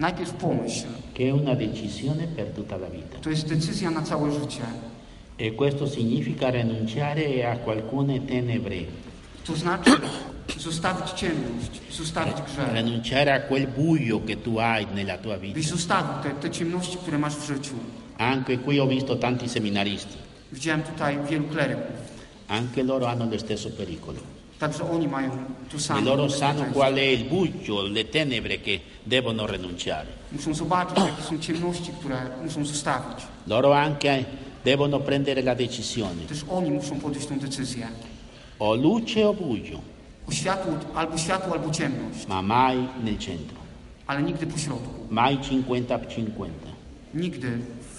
Najpierw 0.00 0.32
pomyśl. 0.32 0.86
che 1.12 1.28
è 1.28 1.30
una 1.32 1.54
decisione 1.54 2.26
per 2.26 2.46
tutta 2.54 2.76
la 2.76 2.88
vita. 2.88 3.18
To 3.20 3.30
jest 3.30 3.46
decyzja 3.46 3.90
na 3.90 4.02
całe 4.02 4.30
życie. 4.32 4.62
E 5.38 5.50
questo 5.54 5.86
significa 5.86 6.50
rinunciare 6.50 7.44
a 7.46 7.58
alcune 7.70 8.20
tenebre, 8.20 8.76
To 9.44 9.56
znaczy 9.56 9.90
zostawić 10.68 11.10
ciemność, 11.16 11.70
zostawić 11.90 12.34
grzech. 12.46 12.74
rinunciare 12.74 13.32
a 13.32 13.40
quel 13.40 13.66
buio 13.66 14.20
che 14.26 14.36
tu 14.36 14.58
hai 14.58 14.86
nella 14.94 15.18
tua 15.18 15.36
Byś 15.38 15.52
vita. 15.54 15.68
zostawił 15.70 16.22
te, 16.22 16.30
te 16.30 16.50
ciemności, 16.50 16.96
które 16.98 17.18
masz 17.18 17.34
w 17.36 17.46
życiu. 17.46 17.74
Anche 18.18 18.58
qui 18.58 18.78
ho 18.78 18.86
visto 18.86 19.16
tanti 19.16 19.48
seminaristi, 19.48 20.16
Widziałem 20.52 20.82
tutaj 20.82 21.18
wielu 21.30 21.44
kleryków. 21.44 21.96
anche 22.48 22.82
loro 22.82 23.06
hanno 23.06 23.26
lo 23.30 23.38
stesso 23.38 23.70
pericolo. 23.70 24.20
Także 24.58 24.90
oni 24.90 25.08
mają 25.08 25.30
to 25.70 25.76
E 25.76 25.80
samo. 25.80 26.00
loro 26.10 26.28
sanno 26.28 26.64
qual 26.72 26.94
è 26.94 27.00
il 27.12 27.24
buio, 27.24 27.82
le 27.88 28.04
tenebre 28.04 28.58
che 28.60 28.80
devono 29.06 29.46
rinunciare. 29.46 30.06
Muszą 30.32 30.54
zobaczyć, 30.54 30.96
jakie 30.98 31.22
są 31.22 31.38
ciemności, 31.38 31.92
które 32.00 32.16
muszą 32.44 32.64
zostawić. 32.64 33.24
Loro 33.46 33.78
anche 33.80 34.24
devono 34.64 35.00
prendere 35.00 35.40
la 35.42 35.54
decisione, 35.54 36.22
Też 36.28 36.44
oni 36.50 36.70
muszą 36.70 37.00
podjąć 37.00 37.26
tę 37.26 37.36
decyzję. 37.38 37.88
o 38.58 38.74
luce 38.74 39.28
o 39.28 39.34
buio, 39.34 39.80
O 40.28 40.32
światło, 40.32 40.72
albo 40.94 41.18
światło, 41.18 41.52
albo 41.52 41.70
ciemność, 41.70 42.26
ma 42.28 42.42
mai 42.42 42.88
nel 43.04 43.18
centro, 43.18 43.56
ale 44.06 44.22
nigdy 44.22 44.46
mai 45.10 45.36
50-50. 45.38 46.48
Nigdy, 47.14 47.58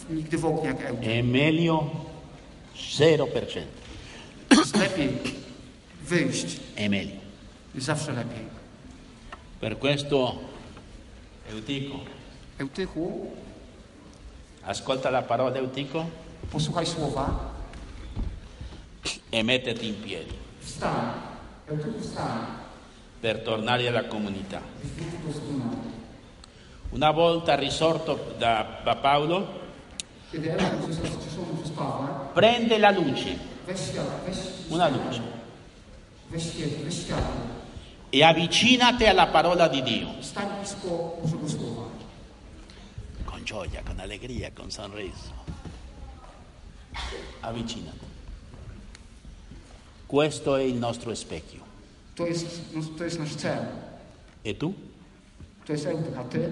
nigdy 0.10 0.38
w 0.38 0.46
oknie 0.46 0.68
jak 0.70 0.86
Ełd. 0.86 1.02
È 1.02 1.24
meglio 1.24 1.84
0%, 2.76 3.62
Jest 4.52 4.78
lepiej 4.78 5.10
wyjść. 6.08 6.60
è 6.76 6.90
meglio. 6.90 7.20
Jest 7.76 7.88
zawsze 7.88 8.12
lepiej. 8.12 8.46
Per 9.60 9.78
questo 9.78 10.36
Eutico, 11.52 12.00
Eutychu, 12.60 13.32
ascolta 14.64 15.10
la 15.10 15.22
parola 15.22 15.58
Eutico. 15.58 16.06
Posłuchaj 16.52 16.86
słowa. 16.86 17.52
e 19.32 19.44
mettiti 19.44 19.88
in 19.88 19.96
piedi. 20.02 20.34
Wstań. 20.62 21.12
Eutychu, 21.68 22.00
wstań. 22.00 22.62
per 23.22 23.44
tornare 23.44 23.88
alla 23.88 24.06
comunità. 24.06 24.62
Una 26.90 27.12
volta 27.12 27.56
risorto 27.56 28.34
da, 28.38 28.82
da 28.84 28.96
Paolo, 28.96 29.60
Pawła, 31.76 32.32
prende 32.34 32.78
la 32.78 32.92
luce, 32.92 33.38
una 34.70 34.90
luce, 34.90 35.22
e 38.14 38.24
avvicinati 38.24 39.06
alla 39.06 39.28
parola 39.28 39.70
di 39.70 39.82
Dio. 39.82 40.14
Con 43.24 43.44
gioia, 43.44 43.82
con 43.86 44.00
allegria, 44.00 44.52
con 44.54 44.70
sorriso. 44.70 45.32
Avvicinati. 47.40 48.06
Questo 50.06 50.58
è 50.58 50.64
il 50.64 50.76
nostro 50.76 51.16
specchio. 51.16 51.64
To 52.16 52.26
jest, 52.26 52.74
to 52.98 53.04
jest 53.04 53.18
nasz 53.18 53.36
cel. 53.36 53.66
E 54.44 54.54
tu? 54.54 54.74
To 55.66 55.72
jest 55.72 55.86
Eutych, 55.86 56.18
a 56.18 56.24
Ty? 56.24 56.52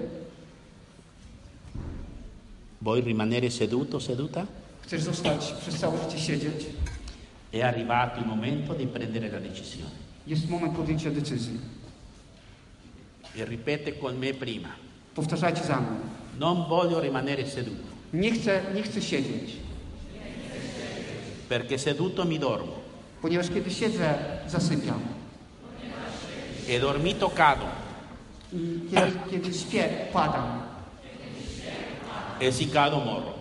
Vuoi 2.78 3.02
rimanere 3.02 3.50
seduto, 3.50 4.00
seduta? 4.00 4.46
Chcesz 4.82 5.02
zostać 5.02 5.52
przez 5.60 5.78
całe 5.78 5.98
życie 5.98 6.18
siedzieć? 6.18 6.66
È 7.52 7.60
arrivato 7.60 8.20
il 8.20 8.26
momento 8.26 8.74
di 8.74 8.86
prendere 8.86 9.28
la 9.28 9.40
decisione. 9.40 9.99
Jest 10.30 10.50
moment 10.50 10.76
podjęcia 10.76 11.10
decyzji. 11.10 11.58
E 13.38 13.44
ripete 13.44 13.92
con 13.92 14.18
me 14.18 14.34
prima. 14.34 14.68
Powtarzajcie 15.14 15.64
za 15.64 15.76
mną. 15.76 15.96
Non 16.38 16.64
voglio 16.68 17.00
rimanere 17.00 17.46
seduto, 17.46 17.88
Nie 18.12 18.32
chcę, 18.32 18.60
nie 18.74 18.82
chcę 18.82 19.02
siedzieć, 19.02 19.56
perché 21.48 21.78
seduto 21.78 22.24
mi 22.24 22.38
dormo 22.38 22.72
ponieważ 23.22 23.48
kiedy 23.48 23.70
siedzę, 23.70 24.14
zasypiam. 24.48 25.00
e 26.68 26.80
dormito 26.80 27.30
cado 27.30 27.66
kiedy, 28.90 29.12
kiedy 29.30 29.58
śpię, 29.58 29.88
padam. 30.12 30.62
e 32.40 32.52
si 32.52 32.66
cado 32.70 33.00
morro. 33.00 33.34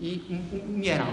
I 0.00 0.20
um- 0.30 0.74
umieram. 0.74 1.08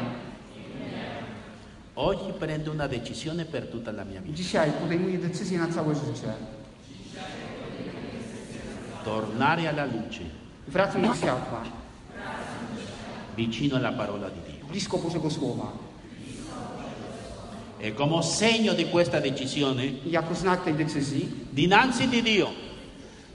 Oggi 1.95 2.31
prendo 2.37 2.71
una 2.71 2.87
decisione 2.87 3.45
per 3.45 3.67
tutta 3.67 3.91
la 3.91 4.03
mia 4.03 4.19
vita. 4.19 4.35
Dzisiaj 4.35 4.71
podejmuję 4.71 5.17
decyzję 5.17 5.57
na 5.59 5.67
całe 5.67 5.95
życie. 5.95 6.33
Tornare 9.05 9.69
alla 9.69 9.85
luce, 9.85 10.23
Wracam 10.67 11.01
do 11.01 11.15
światła, 11.15 11.61
vicino 13.37 13.75
alla 13.75 13.91
parola 13.91 14.29
di 14.29 14.39
Dio. 14.51 14.65
blisko 14.67 14.97
Bożego 14.97 15.29
Słowa. 15.29 15.71
E 17.79 17.93
come 17.93 18.23
segno 18.23 18.73
di 18.73 18.85
questa 18.85 19.19
decisione, 19.19 19.85
jako 20.05 20.35
znak 20.35 20.63
tej 20.63 20.73
decyzji, 20.73 21.29
dinanzi 21.53 22.07
di 22.07 22.21
Dio, 22.23 22.49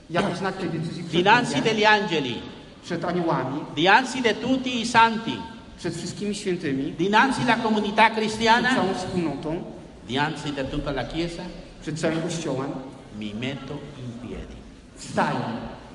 jako 0.09 0.35
znak 0.35 0.57
tej 0.57 0.69
decyzji 0.69 1.03
dinanzi 1.03 1.61
degli 1.61 1.85
angeli, 1.85 2.41
przed 2.83 3.05
aniołami, 3.05 3.61
dinanzi 3.75 4.21
di 4.21 4.33
tutti 4.41 4.79
i 4.81 4.85
santi, 4.85 5.37
przed 5.79 5.95
wszystkimi 5.95 6.35
świętymi, 6.35 6.91
dinanzi 6.91 7.41
alla 7.41 7.55
comunità 7.55 8.09
przed 8.09 8.19
cristiana, 8.19 8.75
całą 8.75 8.93
wspólnotą, 8.93 9.63
dinanzi 10.07 10.51
di 10.51 10.63
tutta 10.71 10.91
la 10.91 11.05
Chiesa, 11.05 11.43
przed 11.81 11.99
całym 11.99 12.21
Kościołem, 12.21 12.71
mi 13.19 13.33
metto 13.33 13.73
in 13.73 14.29
piedi. 14.29 14.55
wstaję. 14.95 15.39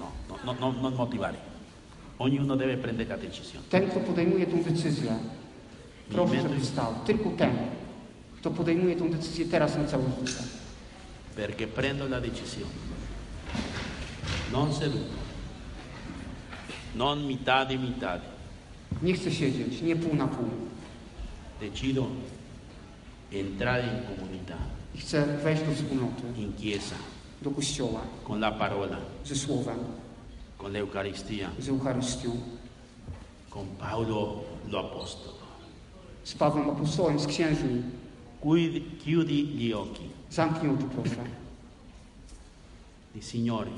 No, 0.01 0.07
no, 0.29 0.53
no, 0.53 0.73
no, 0.73 0.81
non 0.83 0.95
motivare. 0.95 1.37
Ognuno 2.19 2.57
deve 2.57 2.77
prendere 2.77 3.09
la 3.11 3.17
decisione. 3.17 3.65
Ten, 3.71 3.91
kto 3.91 4.01
podejmuje 4.01 4.47
tą 4.47 4.63
decyzję, 4.63 5.13
proszę, 6.09 6.43
żeby 6.43 6.61
wstał. 6.61 6.95
Tylko 7.07 7.31
ten. 7.31 7.51
to 8.43 8.51
podejmuje 8.51 8.97
tą 8.97 9.11
decyzję 9.11 9.47
teraz 9.47 9.77
na 9.77 9.85
całe 9.85 10.05
życie. 10.21 10.45
perché 11.35 11.67
prendo 11.67 12.07
la 12.07 12.21
decisione. 12.21 12.73
Non 14.51 14.73
seduto, 14.73 15.15
non 16.93 17.27
metà 17.27 17.65
di 17.65 17.77
metà. 17.77 18.34
Nie 19.03 19.15
chcę 19.15 19.31
siedzieć, 19.33 19.83
nie 19.83 19.97
pół 19.97 20.15
na 20.15 20.29
pół. 20.29 20.47
Decido 21.61 22.07
entrare 23.33 23.83
in 23.83 24.17
comunità, 24.17 24.57
I 24.95 24.99
chcę 24.99 25.27
wejść 25.27 25.63
do 25.63 25.75
wspólnoty, 25.75 26.23
in 26.39 26.53
chiesa, 26.57 26.95
do 27.43 27.51
kościoła, 27.51 28.01
con 28.25 28.41
la 28.41 28.53
parola, 28.53 28.97
ze 29.25 29.35
Słowem, 29.37 29.79
con 30.59 30.73
l'Eucaristia, 30.73 31.51
z 31.59 31.69
Eucharystią, 31.69 32.31
con 33.51 33.67
Paolo 33.79 34.45
l'Apostolo. 34.71 35.45
z 36.25 36.35
Pawłem 36.35 36.71
Apostołem, 36.71 37.21
z 37.21 37.27
księżmi. 37.27 37.83
Chiudi, 39.05 39.45
gli 39.47 39.75
occhi. 39.75 40.03
Zamknij 40.31 40.73
oczy, 40.75 40.85
proszę. 40.95 41.25
Di 43.15 43.23
Signore, 43.23 43.71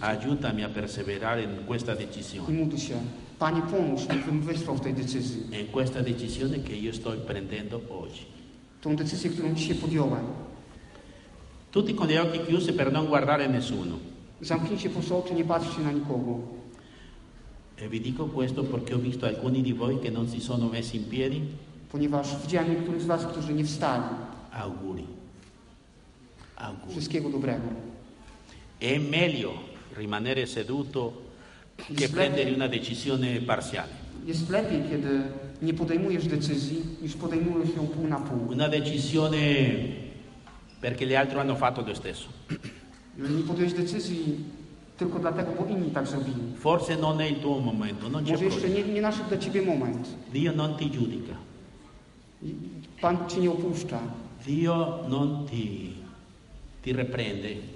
aiutami 0.00 0.64
a 0.64 0.68
perseverare 0.68 1.42
in 1.42 1.64
questa 1.66 1.94
I 1.94 1.96
decisione, 1.98 2.52
módl 2.52 2.76
się. 2.76 3.00
Panie, 3.38 3.62
pomóż 3.62 4.02
mi, 4.08 4.40
wytrwał 4.40 4.76
w 4.76 4.80
tej 4.80 4.94
decyzji. 4.94 5.42
in 5.60 5.66
questa 5.72 6.02
decisione 6.02 6.58
che 6.62 6.72
io 6.76 6.92
sto 6.92 7.10
prendendo 7.26 7.80
oggi. 7.90 8.26
Tą 8.80 8.96
decyzję, 8.96 9.30
którą 9.30 9.54
dzisiaj 9.54 9.74
podjąłem. 9.76 10.24
Tutti 11.72 11.94
con 11.94 12.08
gli 12.08 12.16
occhi 12.16 12.38
chiusi 12.46 12.72
per 12.72 12.92
non 12.92 13.06
guardare 13.06 13.48
nessuno. 13.48 13.96
Zamknijcie 14.40 14.90
proszę 14.90 15.16
oczy, 15.16 15.34
nie 15.34 15.44
patrzcie 15.44 15.82
na 15.82 15.92
nikogo. 15.92 16.38
E 17.76 17.88
vi 17.88 18.00
dico 18.00 18.26
questo 18.26 18.64
perché 18.64 18.94
ho 18.94 18.98
visto 18.98 19.26
alcuni 19.26 19.62
di 19.62 19.72
voi 19.72 19.98
che 20.00 20.10
non 20.10 20.28
si 20.28 20.40
sono 20.40 20.68
messi 20.68 20.96
in 20.96 21.08
piedi. 21.08 21.40
Ponieważ 21.92 22.36
widziałem 22.42 22.70
niektórych 22.70 23.02
z 23.02 23.06
Was, 23.06 23.26
którzy 23.26 23.54
nie 23.54 23.64
wstali. 23.64 24.04
Auguri. 24.52 25.06
Auguri. 26.56 26.90
Wszystkiego 26.92 27.30
dobrego. 27.30 27.68
È 28.80 28.98
meglio 28.98 29.52
rimanere 29.96 30.46
seduto 30.46 31.12
che 31.76 32.08
prendere 32.08 32.50
una 32.54 32.68
decisione 32.68 33.40
parziale. 33.40 33.92
Jest 34.26 34.50
lepiej, 34.50 34.82
kiedy 34.90 35.22
nie 35.62 35.74
podejmujesz 35.74 36.26
decyzji, 36.26 36.82
niż 37.02 37.14
podejmujesz 37.14 37.76
ją 37.76 37.86
pół 37.86 38.06
na 38.08 38.16
pół. 38.20 38.48
Una 38.52 38.68
decisione 38.68 39.38
perché 40.80 41.06
gli 41.06 41.14
altri 41.14 41.36
hanno 41.36 41.54
fatto 41.56 41.82
lo 41.82 41.94
stesso. 41.94 42.28
Jeżeli 43.18 43.34
nie 43.34 43.42
podjąłeś 43.42 43.72
decyzji 43.72 44.36
tylko 44.98 45.18
dlatego, 45.18 45.52
bo 45.58 45.66
inni 45.66 45.90
tak 45.90 46.06
zrobili. 46.06 46.40
Forse 46.58 46.96
non 46.96 47.18
è 47.20 47.24
il 47.30 47.36
tuo 47.40 47.58
momento, 47.60 48.08
non 48.08 48.24
c'è 48.24 48.30
Może 48.32 48.44
jeszcze 48.44 48.60
problema. 48.60 48.86
nie, 48.86 48.92
nie 48.94 49.00
naszedł 49.02 49.28
dla 49.28 49.38
Ciebie 49.38 49.62
moment. 49.62 50.08
Dio 50.32 50.52
non 50.52 50.76
ti 50.76 50.90
giudica, 50.90 51.34
Pan 53.00 53.16
Cię 53.28 53.40
nie 53.40 53.50
opuszcza. 53.50 54.00
Dio 54.46 55.04
non 55.08 55.46
ti, 55.50 55.92
ti 56.82 56.92
riprende. 56.92 57.73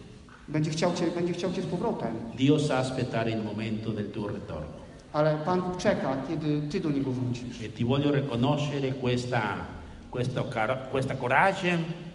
Będzie 0.49 0.71
chciał 0.71 0.95
Cię, 0.95 1.07
będzie 1.11 1.33
chciał 1.33 1.53
Cię 1.53 1.63
z 1.63 1.67
powrotem. 1.67 2.15
Dio 2.37 2.59
sa 2.59 2.79
aspettare 2.79 3.31
il 3.31 3.43
momento 3.43 3.91
del 3.93 4.11
tuo 4.11 4.29
ritorno. 4.29 4.79
Ale 5.13 5.37
Pan 5.45 5.63
czeka, 5.79 6.17
kiedy 6.29 6.61
Ty 6.71 6.81
do 6.81 6.91
Niego 6.91 7.11
wrócisz. 7.13 7.61
E 7.65 7.69
ti 7.69 7.85
voglio 7.85 8.11
riconoscere 8.15 8.93
questa, 9.01 9.67
questo 10.11 10.45
questa 10.91 11.15
coraggio 11.17 11.69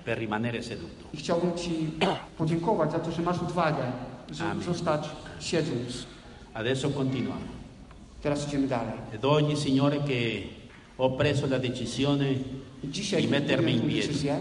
per 0.06 0.18
rimanere 0.18 0.62
seduto. 0.64 1.06
I 1.14 1.18
chciałbym 1.18 1.54
Ci 1.58 1.90
podziękować 2.38 2.92
za 2.92 3.00
to, 3.00 3.12
że 3.12 3.22
masz 3.22 3.40
odwagę 3.40 3.84
z- 4.32 4.42
Amen. 4.42 4.64
zostać 4.64 5.10
siedząc. 5.40 6.06
Adesso 6.54 6.90
continuiamo. 6.90 7.42
Teraz 8.24 8.48
idziemy 8.48 8.68
dalej. 8.68 8.94
Ed 9.14 9.26
oggi, 9.26 9.56
Signore, 9.58 9.98
che 10.08 10.44
ho 10.98 11.10
preso 11.18 11.48
la 11.48 11.60
decisione 11.60 12.26
Dzisiaj 12.84 13.22
di 13.22 13.28
mettermi 13.28 13.72
in 13.74 13.82
piedi. 13.82 14.08
decyzję. 14.08 14.40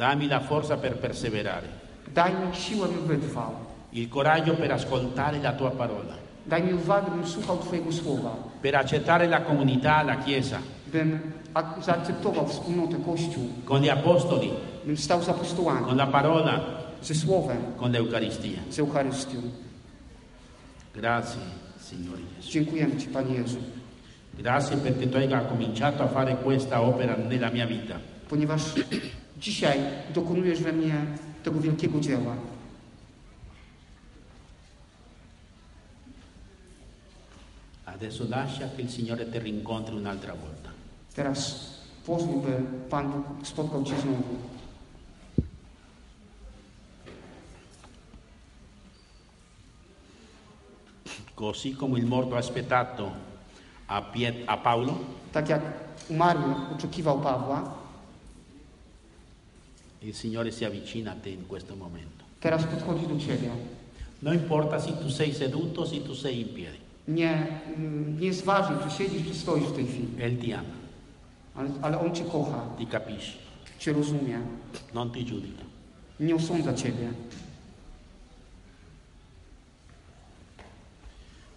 Dammi 0.00 0.26
la 0.28 0.40
forza 0.40 0.76
per 0.76 0.96
perseverare, 0.96 1.66
bym 2.14 3.06
wytrwał. 3.06 3.52
il 3.92 4.08
coraggio 4.08 4.54
per 4.54 4.70
ascoltare 4.72 5.38
la 5.42 5.52
tua 5.52 5.70
parola, 5.70 6.14
Daj 6.46 6.62
mi 6.62 6.72
odwagę, 6.72 7.10
bym 7.10 7.26
słuchał 7.26 7.58
Twojego 7.58 7.92
słowa. 7.92 8.30
per 8.62 8.74
accettare 8.76 9.26
la 9.28 9.40
comunità, 9.40 10.02
la 10.02 10.16
Chiesa, 10.24 10.58
Bym 10.92 11.20
ak- 11.54 11.82
zaakceptował 11.84 12.46
wspólnotę 12.48 12.96
Kościół. 13.04 13.48
con 13.64 13.80
gli 13.82 13.90
apostoli, 13.90 14.50
Bym 14.86 14.96
stał 14.96 15.22
z 15.22 15.28
apostołami, 15.28 15.84
con 15.86 15.96
la 15.96 16.06
parola, 16.06 16.60
ze 17.02 17.14
Słowem, 17.14 17.58
con 17.76 17.92
l'Eucaristia. 17.92 18.58
z 18.70 18.78
Eucharystią. 18.78 19.38
Grazie, 20.94 21.38
Signore 21.78 22.22
Gesù. 22.38 22.50
Dziękujemy 22.50 22.96
Ci, 22.96 23.08
Panie 23.08 23.34
Jezu, 23.34 23.58
Grazie 24.38 24.76
perché 24.76 25.06
tu 25.10 25.18
hai 25.18 25.28
cominciato 25.48 26.02
a 26.02 26.06
fare 26.08 26.36
questa 26.42 26.80
opera 26.80 27.16
nella 27.28 27.50
mia 27.50 27.66
vita. 27.66 27.94
ponieważ 28.28 28.62
dzisiaj 29.40 29.78
dokonujesz 30.14 30.60
we 30.62 30.72
mnie 30.72 30.94
tego 31.42 31.60
wielkiego 31.60 32.00
dzieła. 32.00 32.36
Adesso 37.84 38.24
lascia 38.28 38.68
che 38.74 38.82
il 38.82 38.88
Signore 38.88 39.28
ti 39.28 39.38
rincontri 39.38 39.94
un'altra 39.94 40.34
volta. 40.34 40.70
Teraz 41.14 41.80
pozwól, 42.04 42.40
by 42.42 42.52
Pan 42.88 43.10
Bóg 43.10 43.46
spotkał 43.46 43.84
Cię 43.84 44.00
znowu. 44.00 44.36
Così 51.34 51.74
come 51.74 51.98
il 51.98 52.06
morto 52.06 52.34
ha 52.34 52.38
aspettato 52.38 53.10
a, 53.86 54.02
Piet- 54.02 54.44
a 54.46 54.56
Paolo, 54.56 54.98
Tak 55.32 55.48
jak 55.48 55.62
umarły 56.10 56.54
oczekiwał 56.74 57.20
Pawła, 57.20 57.74
il 60.02 60.14
Signore 60.14 60.50
si 60.50 60.64
avvicina 60.64 61.12
a 61.12 61.14
te 61.14 61.28
in 61.30 61.46
questo 61.46 61.74
momento. 61.76 62.24
teraz 62.40 62.64
podchodzi 62.64 63.06
do 63.06 63.18
Ciebie. 63.18 63.50
Non 64.20 64.34
importa 64.34 64.78
se 64.78 64.92
tu 64.98 65.08
sei 65.08 65.32
seduto 65.32 65.82
o 65.82 65.84
se 65.86 66.02
tu 66.02 66.14
sei 66.14 66.40
in 66.40 66.52
piedi, 66.52 66.78
Nie, 67.06 67.60
mm, 67.76 68.18
nie 68.20 68.26
jest 68.26 68.44
ważne, 68.44 68.76
czy 68.82 68.90
siedzisz, 68.90 69.26
czy 69.28 69.34
stoisz 69.34 69.64
w 69.66 69.72
tej 69.74 69.86
chwili, 69.86 70.08
Él 70.18 70.38
ti 70.38 70.52
ama, 70.52 70.68
ale, 71.54 71.70
ale 71.82 71.98
On 72.00 72.14
Cię 72.14 72.24
kocha, 72.24 72.66
ti 72.78 72.86
capisce, 72.86 73.38
Cię 73.78 73.92
rozumie, 73.92 74.40
non 74.94 75.10
ti 75.10 75.24
giudica. 75.24 75.64
nie 76.20 76.34
osądza 76.34 76.74
Ciebie. 76.74 77.12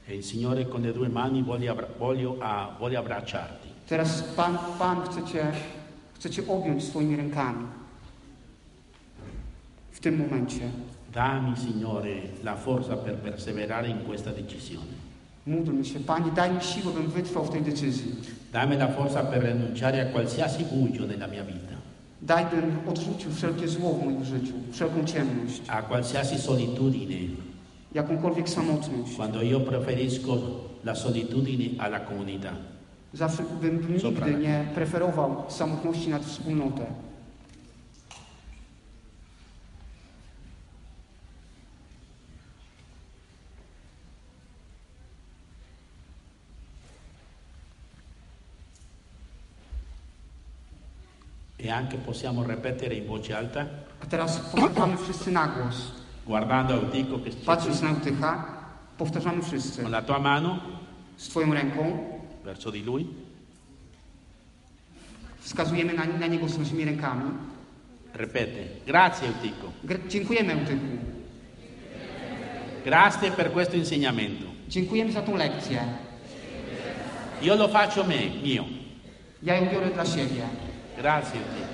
E 0.06 0.16
il 0.16 0.24
Signore 0.24 0.68
con 0.68 0.82
le 0.82 0.92
due 0.92 1.08
mani 1.08 1.42
vuole, 1.42 1.68
abbra- 1.70 1.88
voglio- 1.98 2.38
ah, 2.42 2.76
vuole 2.78 2.98
abbracciarti. 2.98 3.70
Teraz 3.88 4.22
Pan, 4.36 4.58
Pan 4.78 5.02
chce, 5.06 5.24
cię, 5.26 5.52
chce 6.16 6.30
Cię 6.30 6.48
objąć 6.48 6.84
swoimi 6.84 7.16
rękami. 7.16 7.66
Tym 10.04 10.18
momencie. 10.18 10.62
Dammi, 11.14 11.56
Signore, 11.58 12.16
la 12.44 12.56
forza 12.56 12.96
per 12.98 13.16
perseverare 13.16 13.88
in 13.90 13.98
questa 14.06 14.32
decisione. 14.32 14.94
Módlmy 15.48 15.86
się. 15.86 16.00
Panie, 16.00 16.32
daj 16.36 16.54
mi 16.54 16.62
siłę, 16.62 16.94
bym 16.94 17.08
wytrwał 17.08 17.46
w 17.46 17.50
tej 17.50 17.62
decyzji. 17.62 18.12
Dammi 18.54 18.76
la 18.76 18.88
forza 18.88 19.24
per 19.24 19.44
rinunciare 19.44 20.02
a 20.02 20.06
qualsiasi 20.06 20.66
buio 20.66 21.06
nella 21.08 21.28
mia 21.28 21.44
vita, 21.44 21.76
Daj, 22.22 22.46
bym 22.46 22.90
odrzucił 22.90 23.32
wszelkie 23.32 23.68
zło 23.68 23.94
w 23.94 24.06
moim 24.06 24.26
życiu, 24.26 24.54
wszelką 24.72 25.06
ciemność, 25.06 25.62
a 25.68 25.82
qualsiasi 25.82 26.38
solitudine, 26.40 27.36
jakąkolwiek 27.94 28.50
samotność. 28.50 29.16
quando 29.16 29.42
io 29.42 29.60
preferisco 29.60 30.38
la 30.84 30.96
solitudine 30.96 31.84
alla 31.84 32.00
comunità. 32.00 32.52
Zawsze 33.14 33.44
bym, 33.62 33.78
bym 33.80 34.00
Sopra. 34.00 34.28
nigdy 34.28 34.42
nie 34.44 34.66
preferował 34.76 35.44
samotności 35.48 36.10
nad 36.10 36.26
wspólnotę. 36.26 36.86
E 51.64 51.70
anche 51.72 51.96
possiamo 51.98 52.44
ripetere 52.44 52.96
in 52.96 53.06
voce 53.08 53.34
alta, 53.34 53.66
A 54.02 54.06
teraz 54.06 54.38
powtarzamy 54.40 54.98
wszyscy 54.98 55.32
na 55.32 55.48
głos. 55.48 55.92
guardando 56.26 56.74
Eutico 56.74 57.20
che 57.24 57.30
Patrząc 57.46 57.82
na 57.82 57.90
Eutycha, 57.90 58.46
powtarzamy 58.98 59.42
wszyscy. 59.42 59.82
con 59.82 59.92
la 59.92 60.02
tua 60.02 60.20
mano 60.20 60.60
Z 61.18 61.30
Twoją 61.30 61.54
ręką 61.54 61.98
verso 62.44 62.72
di 62.72 62.84
lui, 62.84 63.08
wskazujemy 65.42 65.94
na, 65.94 66.04
na 66.06 66.28
niego 66.28 66.48
z 66.50 66.58
naszymi 66.58 66.86
rękami. 66.86 67.32
ripete, 68.16 68.64
grazie 68.86 69.28
Eutico, 69.28 69.72
Gr- 69.84 70.08
dziękujemy 70.08 70.54
Eutychu. 70.54 70.98
grazie 72.86 73.32
per 73.32 73.52
questo 73.52 73.76
insegnamento. 73.78 74.46
Dziękujemy 74.70 75.12
za 75.12 75.22
tą 75.22 75.36
lekcję. 75.38 75.80
Io 77.42 77.56
lo 77.56 77.68
faccio 77.68 78.04
me, 78.04 78.16
mio. 78.44 78.64
Ja 79.44 79.56
ją 79.56 79.66
biorę 79.72 79.90
dla 79.94 80.06
siebie. 80.06 80.44
Grazie 81.04 81.40
Eutico. 81.40 81.68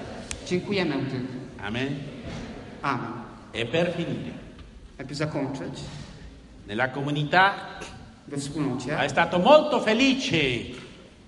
Dziękujemy 0.47 0.95
Eutychu. 0.95 1.33
Amen. 1.63 1.95
Amen. 2.81 3.11
E 3.53 3.65
per 3.65 3.93
finire, 3.93 4.31
Aby 4.99 5.15
zakończyć, 5.15 5.73
nella 6.67 6.87
comunità 6.87 7.53
we 8.27 8.37
wspólnocie 8.37 8.97
è 8.97 9.07
stato 9.07 9.39
molto 9.39 9.79
felice 9.79 10.37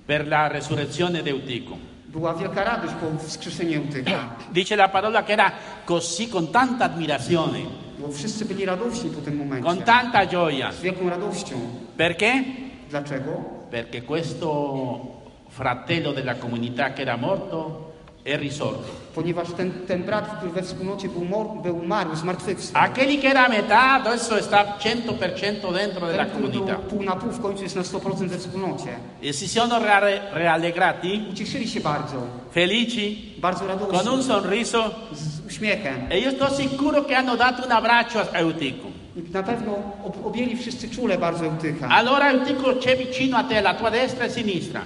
per 0.05 0.27
la 0.27 0.47
resurrezione 0.47 1.21
di 1.23 1.29
Eutico. 1.29 1.77
Była 2.07 2.33
wielka 2.33 2.63
radość 2.63 2.93
po 2.93 3.17
wskrzeszeniu 3.27 3.81
Eutycha. 3.81 4.35
Dice 4.53 4.75
la 4.75 4.89
parola 4.89 5.23
che 5.23 5.33
era 5.33 5.51
così 5.85 6.27
con 6.29 6.49
tanta 6.51 6.85
ammirazione, 6.85 7.59
Bo 7.99 8.11
wszyscy 8.11 8.45
byli 8.45 8.65
radośni 8.65 9.09
po 9.09 9.21
tym 9.21 9.35
momencie. 9.37 9.69
con 9.69 9.83
tanta 9.83 10.25
gioia. 10.25 10.71
Z 10.71 10.81
wielką 10.81 11.09
radością. 11.09 11.55
Perché? 11.97 12.43
Dlaczego? 12.89 13.31
Perché 13.69 14.01
questo 14.01 15.21
fratello 15.49 16.13
della 16.13 16.35
comunità 16.35 16.93
che 16.93 17.01
era 17.03 17.15
morto 17.17 17.90
è 18.23 18.37
risorto. 18.37 19.01
Ponieważ 19.15 19.47
ten, 19.57 19.71
ten 19.87 20.03
brat, 20.03 20.37
który 20.37 20.51
we 20.51 20.61
wspólnocie 20.61 21.09
był, 21.09 21.25
mor- 21.25 21.61
był 21.63 21.77
umarł, 21.77 22.15
zmartwychwstał. 22.15 22.81
Aquelli 22.83 23.17
che 23.17 23.27
era 23.29 23.45
a 23.45 23.49
metà 23.49 23.79
adesso 24.01 24.41
sta 24.43 24.77
100% 24.79 25.73
dentro 25.73 26.07
della 26.07 26.25
Ten, 26.25 26.29
który 26.29 26.47
był 26.49 26.61
comunità. 26.61 26.75
pół 26.89 27.03
na 27.03 27.15
pół, 27.15 27.31
w 27.31 27.41
końcu 27.41 27.63
jest 27.63 27.75
na 27.75 27.81
100% 27.81 28.27
we 28.29 28.37
wspólnocie. 28.37 28.89
E 29.23 29.33
si 29.33 29.47
sono 29.47 29.79
ra- 29.79 30.01
rallegrati, 30.33 31.21
Ucieszyli 31.31 31.67
się 31.67 31.79
bardzo, 31.79 32.17
felici, 32.51 33.33
bardzo 33.41 33.65
con 33.65 33.79
un 33.89 33.91
radośnie, 33.91 34.23
sorriso 34.23 34.91
z 35.11 35.45
uśmiechem. 35.47 35.95
e 36.09 36.19
io 36.19 36.31
sto 36.31 36.49
sicuro 36.55 37.03
che 37.05 37.15
hanno 37.15 37.35
dato 37.35 37.65
un 37.65 37.71
abbraccio 37.71 38.19
a 38.19 38.37
Eutico. 38.37 38.87
I 39.15 39.21
na 39.33 39.43
pewno 39.43 39.71
ob- 40.05 40.25
objęli 40.25 40.55
wszyscy 40.57 40.89
czule 40.89 41.17
bardzo 41.17 41.45
Eutycha. 41.45 41.87
Allora 41.89 42.31
Eutico 42.31 42.75
c'è 42.77 42.95
vicino 42.97 43.37
a 43.37 43.43
te, 43.43 43.57
alla 43.57 43.73
tua 43.73 43.89
destra 43.89 44.25
e 44.25 44.29
sinistra. 44.29 44.81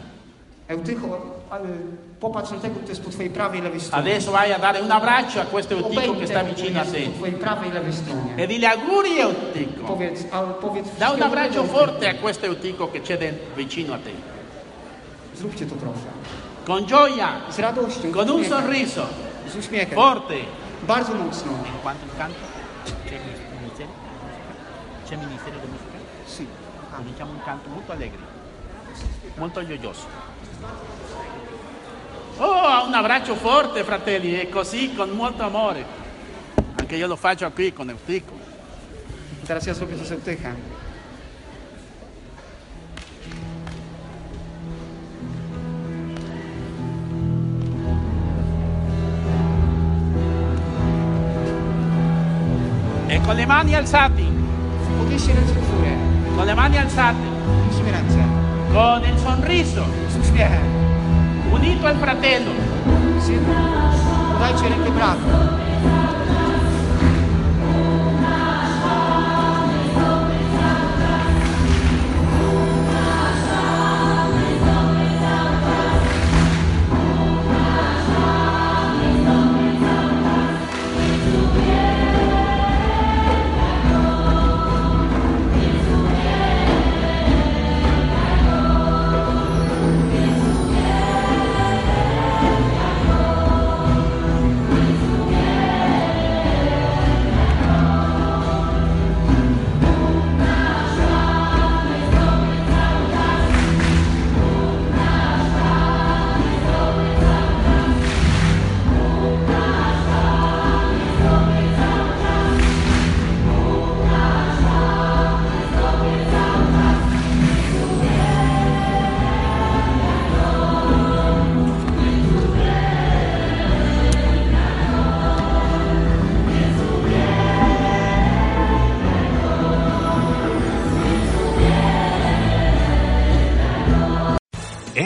Eutycho, 0.68 1.36
a, 1.50 1.58
y, 1.60 1.62
popatrz 2.26 2.52
na 2.52 2.58
tego, 2.60 2.80
kto 2.80 2.90
jest 2.90 3.04
po 3.04 3.10
twojej 3.10 3.30
prawej 3.32 3.60
i 3.60 3.64
lewej 3.64 3.82
stronie. 3.82 4.02
Adesso 4.02 4.32
vai 4.32 4.52
a 4.52 4.60
dare 4.60 4.80
un 4.82 4.92
abbraccio 4.92 5.42
a 5.42 5.46
questo 5.46 5.74
Eutico 5.74 6.18
che 6.20 6.28
sta 6.28 6.44
vicino 6.44 6.82
a 6.82 6.86
te. 6.86 7.00
po 7.02 7.12
twojej 7.12 7.36
prawej 7.36 7.70
i 7.70 7.74
lewej 7.74 7.94
stronie. 7.94 8.34
E 8.38 8.48
dille 8.48 8.68
auguri 8.68 9.20
Eutico. 9.20 9.84
Powiedz, 9.86 10.26
a, 10.32 10.42
powiedz 10.42 10.88
Da 10.98 11.10
un 11.12 11.22
abbraccio 11.22 11.64
forte 11.64 12.08
a 12.08 12.16
questo 12.16 12.46
Eutico 12.46 12.92
che 12.92 13.02
c'è 13.02 13.18
vicino 13.56 13.94
a 13.94 13.98
te. 13.98 14.14
Zróbcie 15.36 15.66
to 15.66 15.76
proszę. 15.76 16.10
Con 16.66 16.86
gioia, 16.86 17.42
Z 17.50 17.60
radością, 17.60 18.12
con 18.12 18.30
un 18.30 18.44
sorriso, 18.44 19.06
Z 19.48 19.56
uśmiechem. 19.56 19.96
forte. 19.96 20.36
Bardzo 20.88 21.14
mocno. 21.14 21.52
Quanto 21.84 22.06
il 22.06 22.12
canto? 22.18 22.40
C'è 23.06 23.20
ministero? 23.60 23.90
C'è 25.08 25.16
ministero 25.16 25.58
di 25.62 25.68
musica? 25.68 25.98
Sì. 26.26 26.48
Cominciamo 26.96 27.32
un 27.32 27.44
canto 27.44 27.70
molto 27.70 27.92
allegro, 27.92 28.20
molto 29.36 29.66
gioioso. 29.68 30.08
Oh, 32.38 32.86
un 32.86 32.94
abbraccio 32.94 33.36
forte, 33.36 33.84
fratelli, 33.84 34.40
e 34.40 34.50
così 34.50 34.94
con 34.94 35.10
molto 35.12 35.44
amore. 35.44 35.86
Anche 36.76 36.96
io 36.96 37.08
lo 37.08 37.16
faccio 37.16 37.50
qui 37.52 37.72
con 37.72 37.90
Eutico. 37.90 38.34
Zrobię 39.46 39.96
to 39.96 40.04
z 40.04 40.12
Eutychem. 40.12 40.56
E 53.08 53.22
con 53.22 53.36
le 53.36 53.46
mani 53.46 53.76
alzate, 53.76 54.24
con 56.36 56.46
le 56.46 56.54
mani 56.54 56.78
alzate, 56.78 57.18
ręce. 57.92 58.24
con 58.74 59.04
il 59.04 59.20
sorriso, 59.20 59.86
uśmiechem. 60.20 60.85
Unito 61.56 61.88
al 61.88 61.98
fratello. 61.98 62.52
Z 63.20 63.30
jedną. 63.30 63.54
Podajcie 64.34 65.65